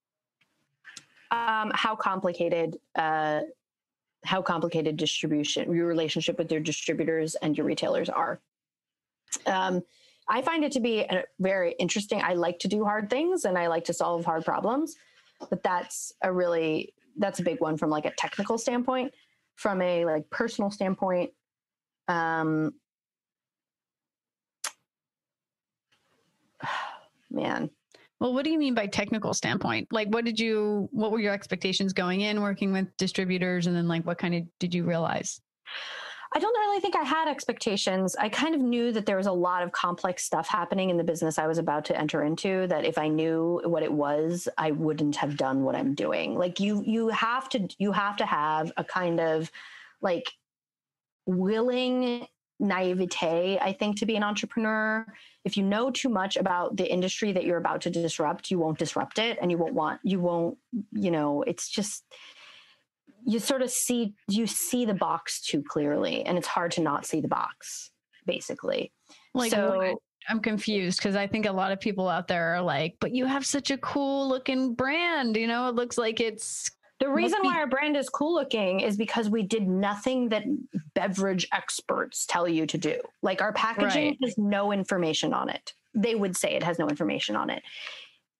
[1.32, 3.42] Um, how complicated uh,
[4.26, 8.40] how complicated distribution your relationship with your distributors and your retailers are.
[9.46, 9.82] Um,
[10.30, 12.22] I find it to be a very interesting.
[12.22, 14.96] I like to do hard things and I like to solve hard problems,
[15.50, 19.14] but that's a really that's a big one from like a technical standpoint.
[19.56, 21.32] From a like personal standpoint,
[22.08, 22.74] um,
[27.32, 27.70] man,
[28.20, 29.88] Well, what do you mean by technical standpoint?
[29.92, 33.68] Like, what did you, what were your expectations going in working with distributors?
[33.68, 35.42] And then, like, what kind of did you realize?
[36.32, 38.16] I don't really think I had expectations.
[38.16, 41.04] I kind of knew that there was a lot of complex stuff happening in the
[41.04, 44.72] business I was about to enter into that if I knew what it was, I
[44.72, 46.36] wouldn't have done what I'm doing.
[46.36, 49.52] Like you you have to you have to have a kind of
[50.02, 50.30] like
[51.26, 52.28] willing
[52.60, 55.06] naivete, I think, to be an entrepreneur.
[55.46, 58.78] If you know too much about the industry that you're about to disrupt, you won't
[58.78, 60.58] disrupt it and you won't want you won't,
[60.92, 62.04] you know, it's just
[63.26, 67.05] you sort of see you see the box too clearly and it's hard to not
[67.05, 67.91] see the box
[68.26, 68.91] basically
[69.34, 72.97] Like, so I'm confused because I think a lot of people out there are like,
[72.99, 75.36] but you have such a cool looking brand.
[75.36, 78.97] You know, it looks like it's the reason why our brand is cool looking is
[78.97, 80.43] because we did nothing that
[80.93, 82.99] beverage experts tell you to do.
[83.22, 84.17] Like our packaging right.
[84.24, 85.74] has no information on it.
[85.93, 87.63] They would say it has no information on it.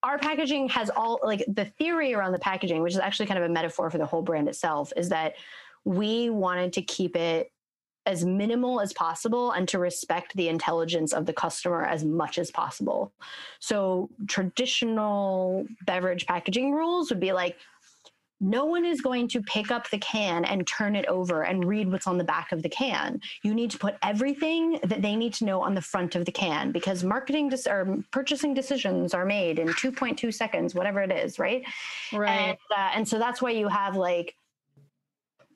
[0.02, 3.50] Our packaging has all like the theory around the packaging, which is actually kind of
[3.50, 5.34] a metaphor for the whole brand itself, is that
[5.84, 7.52] we wanted to keep it
[8.06, 12.50] as minimal as possible and to respect the intelligence of the customer as much as
[12.50, 13.12] possible.
[13.60, 17.58] So traditional beverage packaging rules would be like
[18.40, 21.92] no one is going to pick up the can and turn it over and read
[21.92, 23.22] what's on the back of the can.
[23.44, 26.32] You need to put everything that they need to know on the front of the
[26.32, 31.38] can because marketing dis- or purchasing decisions are made in 2.2 seconds, whatever it is,
[31.38, 31.64] right?
[32.14, 32.30] Right.
[32.30, 34.36] And, uh, and so that's why you have like,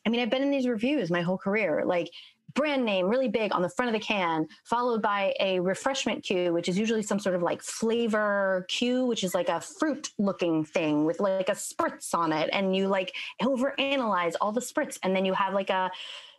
[0.05, 1.83] I mean, I've been in these reviews my whole career.
[1.85, 2.09] Like,
[2.55, 6.53] brand name really big on the front of the can, followed by a refreshment cue,
[6.53, 10.63] which is usually some sort of like flavor cue, which is like a fruit looking
[10.63, 12.49] thing with like a spritz on it.
[12.53, 14.97] And you like over analyze all the spritz.
[15.03, 15.91] And then you have like a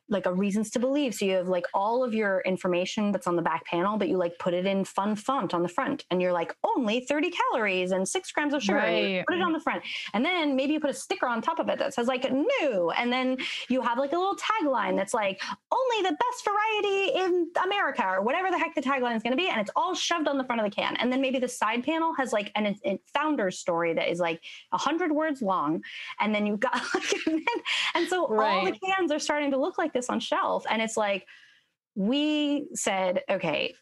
[0.08, 1.14] like a reasons to believe.
[1.14, 4.18] So you have like all of your information that's on the back panel, but you
[4.18, 7.92] like put it in fun font on the front, and you're like only 30 calories
[7.92, 8.78] and six grams of sugar.
[8.78, 9.24] Right.
[9.26, 9.82] put it on the front,
[10.12, 12.90] and then maybe you put a sticker on top of it that says like new,
[12.90, 13.38] and then
[13.68, 15.40] you have like a little tagline that's like
[15.72, 19.42] only the best variety in America or whatever the heck the tagline is going to
[19.42, 20.96] be, and it's all shoved on the front of the can.
[20.96, 24.42] And then maybe the side panel has like an, a founder's story that is like
[24.72, 25.82] a hundred words long,
[26.20, 28.58] and then you've got like, and, then, and so right.
[28.58, 30.64] all the cans are starting to look like this on shelf.
[30.68, 31.26] And it's like,
[31.94, 33.74] we said, okay,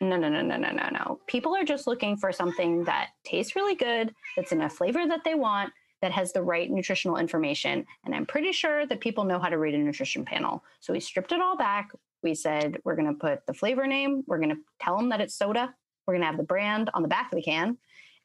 [0.00, 1.20] no, no, no, no, no, no, no.
[1.26, 5.24] People are just looking for something that tastes really good, that's in a flavor that
[5.24, 7.84] they want, that has the right nutritional information.
[8.04, 10.62] And I'm pretty sure that people know how to read a nutrition panel.
[10.80, 11.90] So we stripped it all back.
[12.22, 15.20] We said, we're going to put the flavor name, we're going to tell them that
[15.20, 15.74] it's soda,
[16.06, 17.76] we're going to have the brand on the back of the can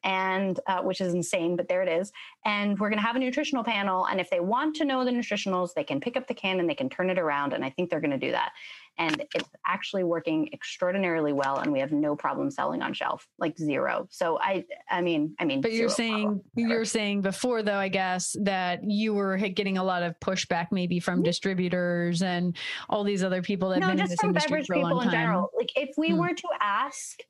[0.04, 2.12] and uh, which is insane, but there it is.
[2.44, 4.06] And we're going to have a nutritional panel.
[4.06, 6.68] And if they want to know the nutritionals, they can pick up the can and
[6.68, 7.54] they can turn it around.
[7.54, 8.52] And I think they're going to do that.
[8.96, 11.58] And it's actually working extraordinarily well.
[11.58, 14.06] And we have no problem selling on shelf, like zero.
[14.10, 18.36] So I, I mean, I mean, but you're saying you're saying before though, I guess
[18.42, 21.24] that you were getting a lot of pushback maybe from mm-hmm.
[21.24, 22.56] distributors and
[22.88, 25.50] all these other people that no, been just in this from beverage people in general.
[25.56, 26.18] Like if we hmm.
[26.18, 27.20] were to ask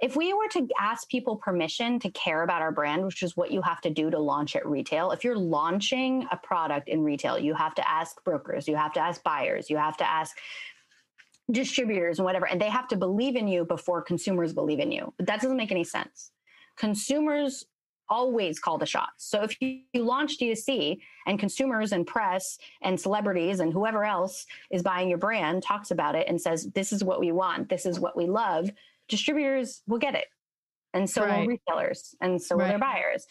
[0.00, 3.50] if we were to ask people permission to care about our brand, which is what
[3.50, 7.38] you have to do to launch at retail, if you're launching a product in retail,
[7.38, 10.36] you have to ask brokers, you have to ask buyers, you have to ask
[11.50, 15.12] distributors and whatever, and they have to believe in you before consumers believe in you.
[15.16, 16.30] But that doesn't make any sense.
[16.76, 17.66] Consumers
[18.08, 19.26] always call the shots.
[19.26, 24.82] So if you, launch D2C and consumers and press and celebrities and whoever else is
[24.82, 28.00] buying your brand talks about it and says, this is what we want, this is
[28.00, 28.70] what we love,
[29.10, 30.26] distributors will get it.
[30.92, 31.40] And so right.
[31.40, 32.64] will retailers and so right.
[32.64, 33.26] will their buyers.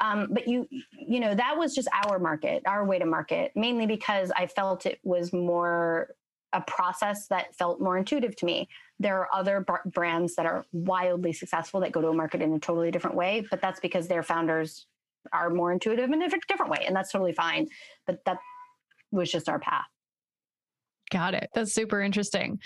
[0.00, 3.86] Um, but you you know that was just our market our way to market mainly
[3.86, 6.08] because i felt it was more
[6.52, 8.68] a process that felt more intuitive to me.
[9.00, 12.52] There are other b- brands that are wildly successful that go to a market in
[12.52, 14.86] a totally different way but that's because their founders
[15.32, 17.68] are more intuitive in a different way and that's totally fine.
[18.06, 18.38] But that
[19.12, 19.86] was just our path
[21.14, 21.48] Got it.
[21.54, 22.58] That's super interesting.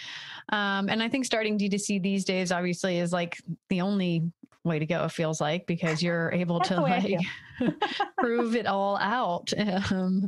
[0.48, 3.36] Um, and I think starting D2C these days obviously is like
[3.68, 4.22] the only
[4.64, 7.20] way to go, it feels like, because you're able to like
[8.18, 10.26] prove it all out um,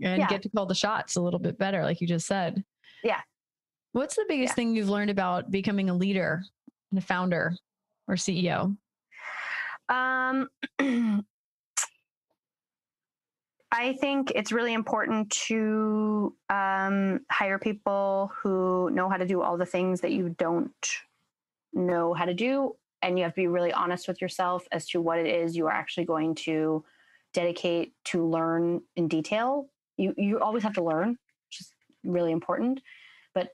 [0.00, 0.28] and yeah.
[0.28, 2.62] get to call the shots a little bit better, like you just said.
[3.02, 3.20] Yeah.
[3.90, 4.54] What's the biggest yeah.
[4.54, 6.44] thing you've learned about becoming a leader
[6.92, 7.56] and a founder
[8.06, 8.76] or CEO?
[9.88, 10.48] Um,
[13.72, 19.56] I think it's really important to um, hire people who know how to do all
[19.56, 20.72] the things that you don't
[21.72, 22.76] know how to do.
[23.02, 25.66] And you have to be really honest with yourself as to what it is you
[25.66, 26.84] are actually going to
[27.34, 29.68] dedicate to learn in detail.
[29.96, 31.72] You, you always have to learn, which is
[32.04, 32.80] really important.
[33.34, 33.50] But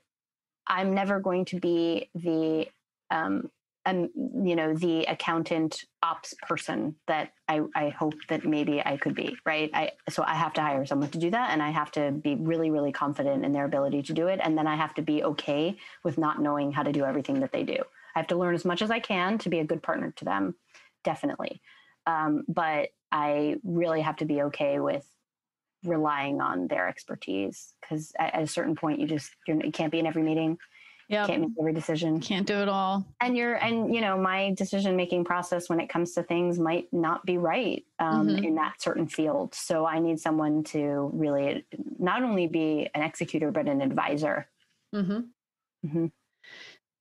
[0.66, 2.68] I'm never going to be the
[3.10, 3.50] um,
[3.84, 4.08] um,
[4.44, 9.36] you know, the accountant ops person that I, I hope that maybe I could be,
[9.44, 9.70] right?
[9.74, 12.36] I so I have to hire someone to do that, and I have to be
[12.36, 15.24] really, really confident in their ability to do it, and then I have to be
[15.24, 17.78] okay with not knowing how to do everything that they do.
[18.14, 20.24] I have to learn as much as I can to be a good partner to
[20.24, 20.54] them,
[21.02, 21.60] definitely.
[22.06, 25.06] Um, but I really have to be okay with
[25.84, 29.98] relying on their expertise because at, at, a certain point, you just you can't be
[29.98, 30.58] in every meeting
[31.12, 32.20] Can't make every decision.
[32.20, 33.06] Can't do it all.
[33.20, 36.88] And you're, and you know, my decision making process when it comes to things might
[36.92, 38.44] not be right um, mm-hmm.
[38.44, 39.54] in that certain field.
[39.54, 41.64] So I need someone to really
[41.98, 44.48] not only be an executor but an advisor.
[44.94, 45.20] Mm-hmm.
[45.86, 46.06] Mm-hmm.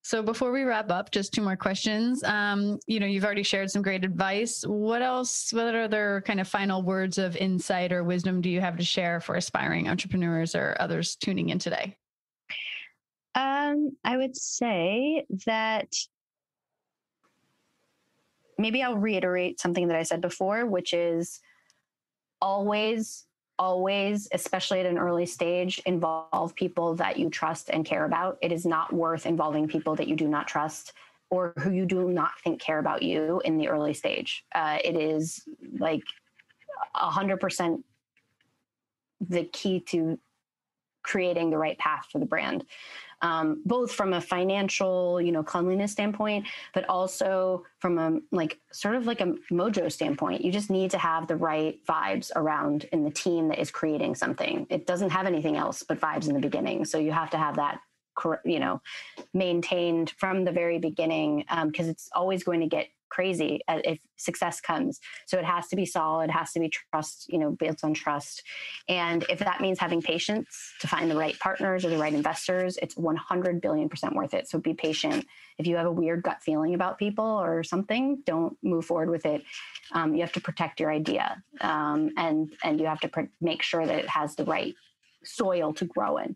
[0.03, 2.23] So before we wrap up, just two more questions.
[2.23, 4.63] Um, you know, you've already shared some great advice.
[4.65, 5.53] What else?
[5.53, 9.19] What other kind of final words of insight or wisdom do you have to share
[9.19, 11.95] for aspiring entrepreneurs or others tuning in today?
[13.35, 15.95] Um, I would say that
[18.57, 21.39] maybe I'll reiterate something that I said before, which is
[22.41, 23.25] always
[23.59, 28.39] always, especially at an early stage, involve people that you trust and care about.
[28.41, 30.93] It is not worth involving people that you do not trust
[31.29, 34.43] or who you do not think care about you in the early stage.
[34.53, 35.43] Uh, it is
[35.77, 36.01] like
[36.95, 37.85] a hundred percent
[39.21, 40.17] the key to
[41.03, 42.65] creating the right path for the brand
[43.21, 48.95] um, both from a financial, you know, cleanliness standpoint, but also from a like sort
[48.95, 50.43] of like a mojo standpoint.
[50.43, 54.15] You just need to have the right vibes around in the team that is creating
[54.15, 54.67] something.
[54.69, 57.55] It doesn't have anything else but vibes in the beginning, so you have to have
[57.55, 57.79] that
[58.43, 58.81] you know
[59.33, 64.59] maintained from the very beginning because um, it's always going to get crazy if success
[64.59, 64.99] comes.
[65.27, 68.41] So it has to be solid, has to be trust, you know, built on trust.
[68.87, 72.77] And if that means having patience to find the right partners or the right investors,
[72.81, 74.49] it's 100 billion percent worth it.
[74.49, 75.25] So be patient.
[75.57, 79.25] If you have a weird gut feeling about people or something, don't move forward with
[79.25, 79.43] it.
[79.91, 83.61] Um, you have to protect your idea, um, and and you have to pr- make
[83.61, 84.73] sure that it has the right
[85.23, 86.35] soil to grow in.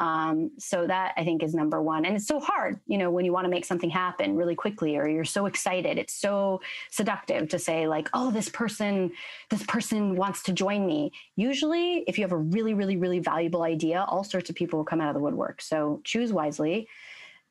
[0.00, 2.06] Um, so that I think is number one.
[2.06, 4.96] And it's so hard, you know, when you want to make something happen really quickly
[4.96, 5.98] or you're so excited.
[5.98, 9.12] It's so seductive to say, like, oh, this person,
[9.50, 11.12] this person wants to join me.
[11.36, 14.86] Usually, if you have a really, really, really valuable idea, all sorts of people will
[14.86, 15.60] come out of the woodwork.
[15.60, 16.88] So choose wisely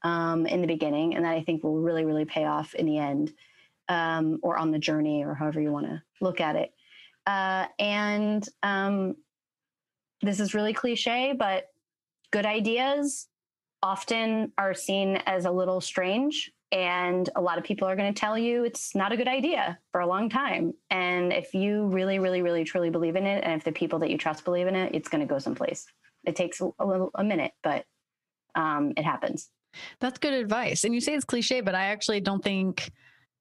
[0.01, 1.15] um, in the beginning.
[1.15, 3.31] And that I think will really, really pay off in the end
[3.89, 6.73] um, or on the journey or however you want to look at it.
[7.27, 9.17] Uh, and um,
[10.23, 11.68] this is really cliche, but
[12.31, 13.27] good ideas
[13.81, 18.19] often are seen as a little strange and a lot of people are going to
[18.19, 20.73] tell you it's not a good idea for a long time.
[20.91, 24.09] And if you really really really truly believe in it and if the people that
[24.09, 25.85] you trust believe in it it's going to go someplace.
[26.25, 27.85] It takes a little a minute but
[28.55, 29.49] um, it happens.
[29.99, 30.83] That's good advice.
[30.83, 32.91] And you say it's cliche but i actually don't think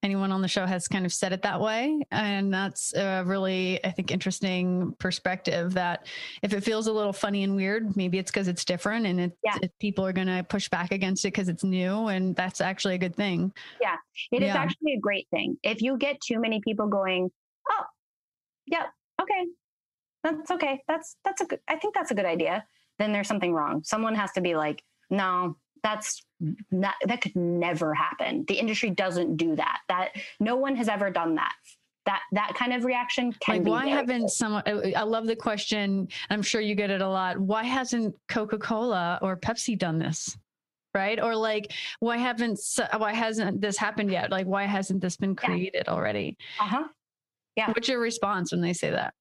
[0.03, 2.01] anyone on the show has kind of said it that way.
[2.11, 6.07] And that's a really, I think, interesting perspective that
[6.43, 9.39] if it feels a little funny and weird, maybe it's because it's different and it,
[9.45, 9.57] yeah.
[9.61, 12.07] it, people are going to push back against it because it's new.
[12.07, 13.53] And that's actually a good thing.
[13.81, 13.97] Yeah,
[14.31, 14.51] it yeah.
[14.51, 15.57] is actually a great thing.
[15.63, 17.31] If you get too many people going,
[17.69, 17.85] oh,
[18.67, 18.87] yeah,
[19.21, 19.47] okay,
[20.23, 20.83] that's okay.
[20.87, 22.65] That's, that's a good, I think that's a good idea.
[23.01, 23.83] Then there's something wrong.
[23.85, 26.23] Someone has to be like, no, that's
[26.71, 28.45] not, that could never happen.
[28.49, 29.81] The industry doesn't do that.
[29.89, 30.11] That
[30.41, 31.53] no one has ever done that.
[32.07, 34.63] That that kind of reaction can like why haven't someone
[34.97, 36.09] I love the question.
[36.31, 37.39] I'm sure you get it a lot.
[37.39, 40.35] Why hasn't Coca-Cola or Pepsi done this?
[40.95, 41.21] Right?
[41.21, 41.71] Or like
[42.01, 42.61] why haven't
[42.97, 44.31] why hasn't this happened yet?
[44.31, 45.93] Like why hasn't this been created yeah.
[45.93, 46.39] already?
[46.59, 46.85] Uh-huh.
[47.57, 47.67] Yeah.
[47.73, 49.13] What's your response when they say that?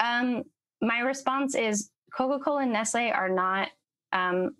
[0.00, 0.44] Um
[0.80, 3.68] my response is Coca-Cola and Nestle are not
[4.12, 4.54] um,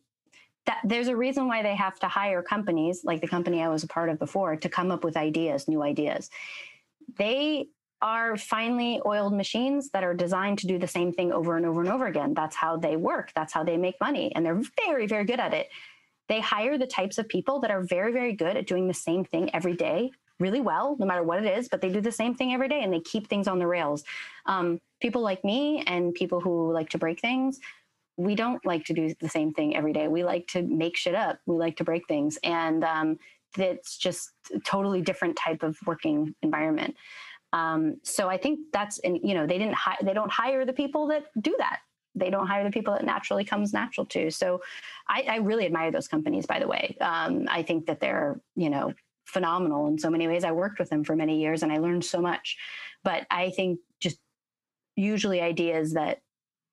[0.69, 3.85] that there's a reason why they have to hire companies like the company I was
[3.85, 6.29] a part of before to come up with ideas, new ideas.
[7.17, 7.69] They
[8.03, 11.81] are finely oiled machines that are designed to do the same thing over and over
[11.81, 12.35] and over again.
[12.35, 13.33] That's how they work.
[13.35, 14.31] That's how they make money.
[14.35, 15.71] And they're very, very good at it.
[16.29, 19.25] They hire the types of people that are very, very good at doing the same
[19.25, 22.35] thing every day really well, no matter what it is, but they do the same
[22.35, 24.05] thing every day and they keep things on the rails.
[24.47, 27.59] Um, people like me and people who like to break things
[28.19, 30.09] we don't like to do the same thing every day.
[30.09, 31.39] We like to make shit up.
[31.47, 32.37] We like to break things.
[32.43, 33.19] And um,
[33.57, 36.97] it's just a totally different type of working environment.
[37.53, 41.07] Um, so I think that's, you know, they didn't, hi- they don't hire the people
[41.07, 41.79] that do that.
[42.17, 44.31] They don't hire the people that naturally comes natural to.
[44.33, 44.61] So
[45.09, 46.97] I, I really admire those companies, by the way.
[47.01, 48.93] Um, I think that they're, you know,
[49.27, 50.43] phenomenal in so many ways.
[50.43, 52.57] I worked with them for many years and I learned so much.
[53.05, 54.19] But I think just
[54.97, 56.19] usually ideas that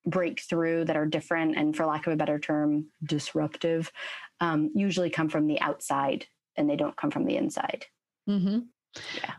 [0.05, 3.91] break through that are different and for lack of a better term disruptive
[4.39, 6.25] um, usually come from the outside
[6.57, 7.85] and they don't come from the inside.
[8.29, 8.59] Mm-hmm.
[9.17, 9.33] yeah.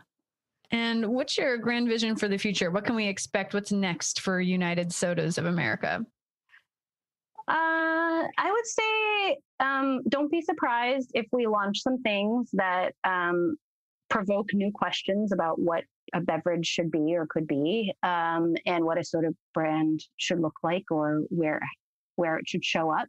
[0.69, 2.69] And what's your grand vision for the future?
[2.71, 3.53] What can we expect?
[3.53, 6.05] What's next for united sodas of america?
[7.47, 13.55] Uh, I would say um, don't be surprised if we launch some things that um,
[14.09, 18.99] provoke new questions about what a beverage should be or could be, um, and what
[18.99, 21.59] a soda brand should look like or where
[22.15, 23.07] where it should show up.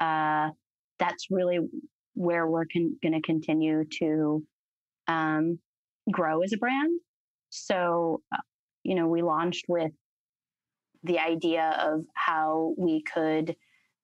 [0.00, 0.50] Uh,
[0.98, 1.60] that's really
[2.14, 4.44] where we're con- going to continue to
[5.08, 5.58] um,
[6.10, 7.00] grow as a brand.
[7.50, 8.40] So, uh,
[8.82, 9.92] you know, we launched with
[11.04, 13.54] the idea of how we could,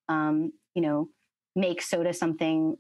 [0.09, 1.09] um, you know,
[1.57, 2.77] make soda something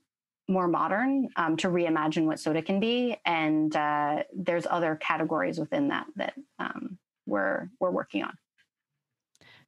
[0.48, 3.16] more modern um, to reimagine what soda can be.
[3.24, 8.32] And uh, there's other categories within that that um, we're we're working on.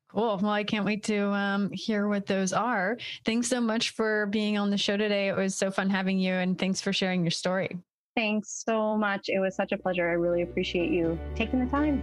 [0.09, 0.39] Cool.
[0.43, 2.99] Well, I can't wait to um, hear what those are.
[3.25, 5.29] Thanks so much for being on the show today.
[5.29, 7.79] It was so fun having you, and thanks for sharing your story.
[8.17, 9.29] Thanks so much.
[9.29, 10.09] It was such a pleasure.
[10.09, 12.03] I really appreciate you taking the time.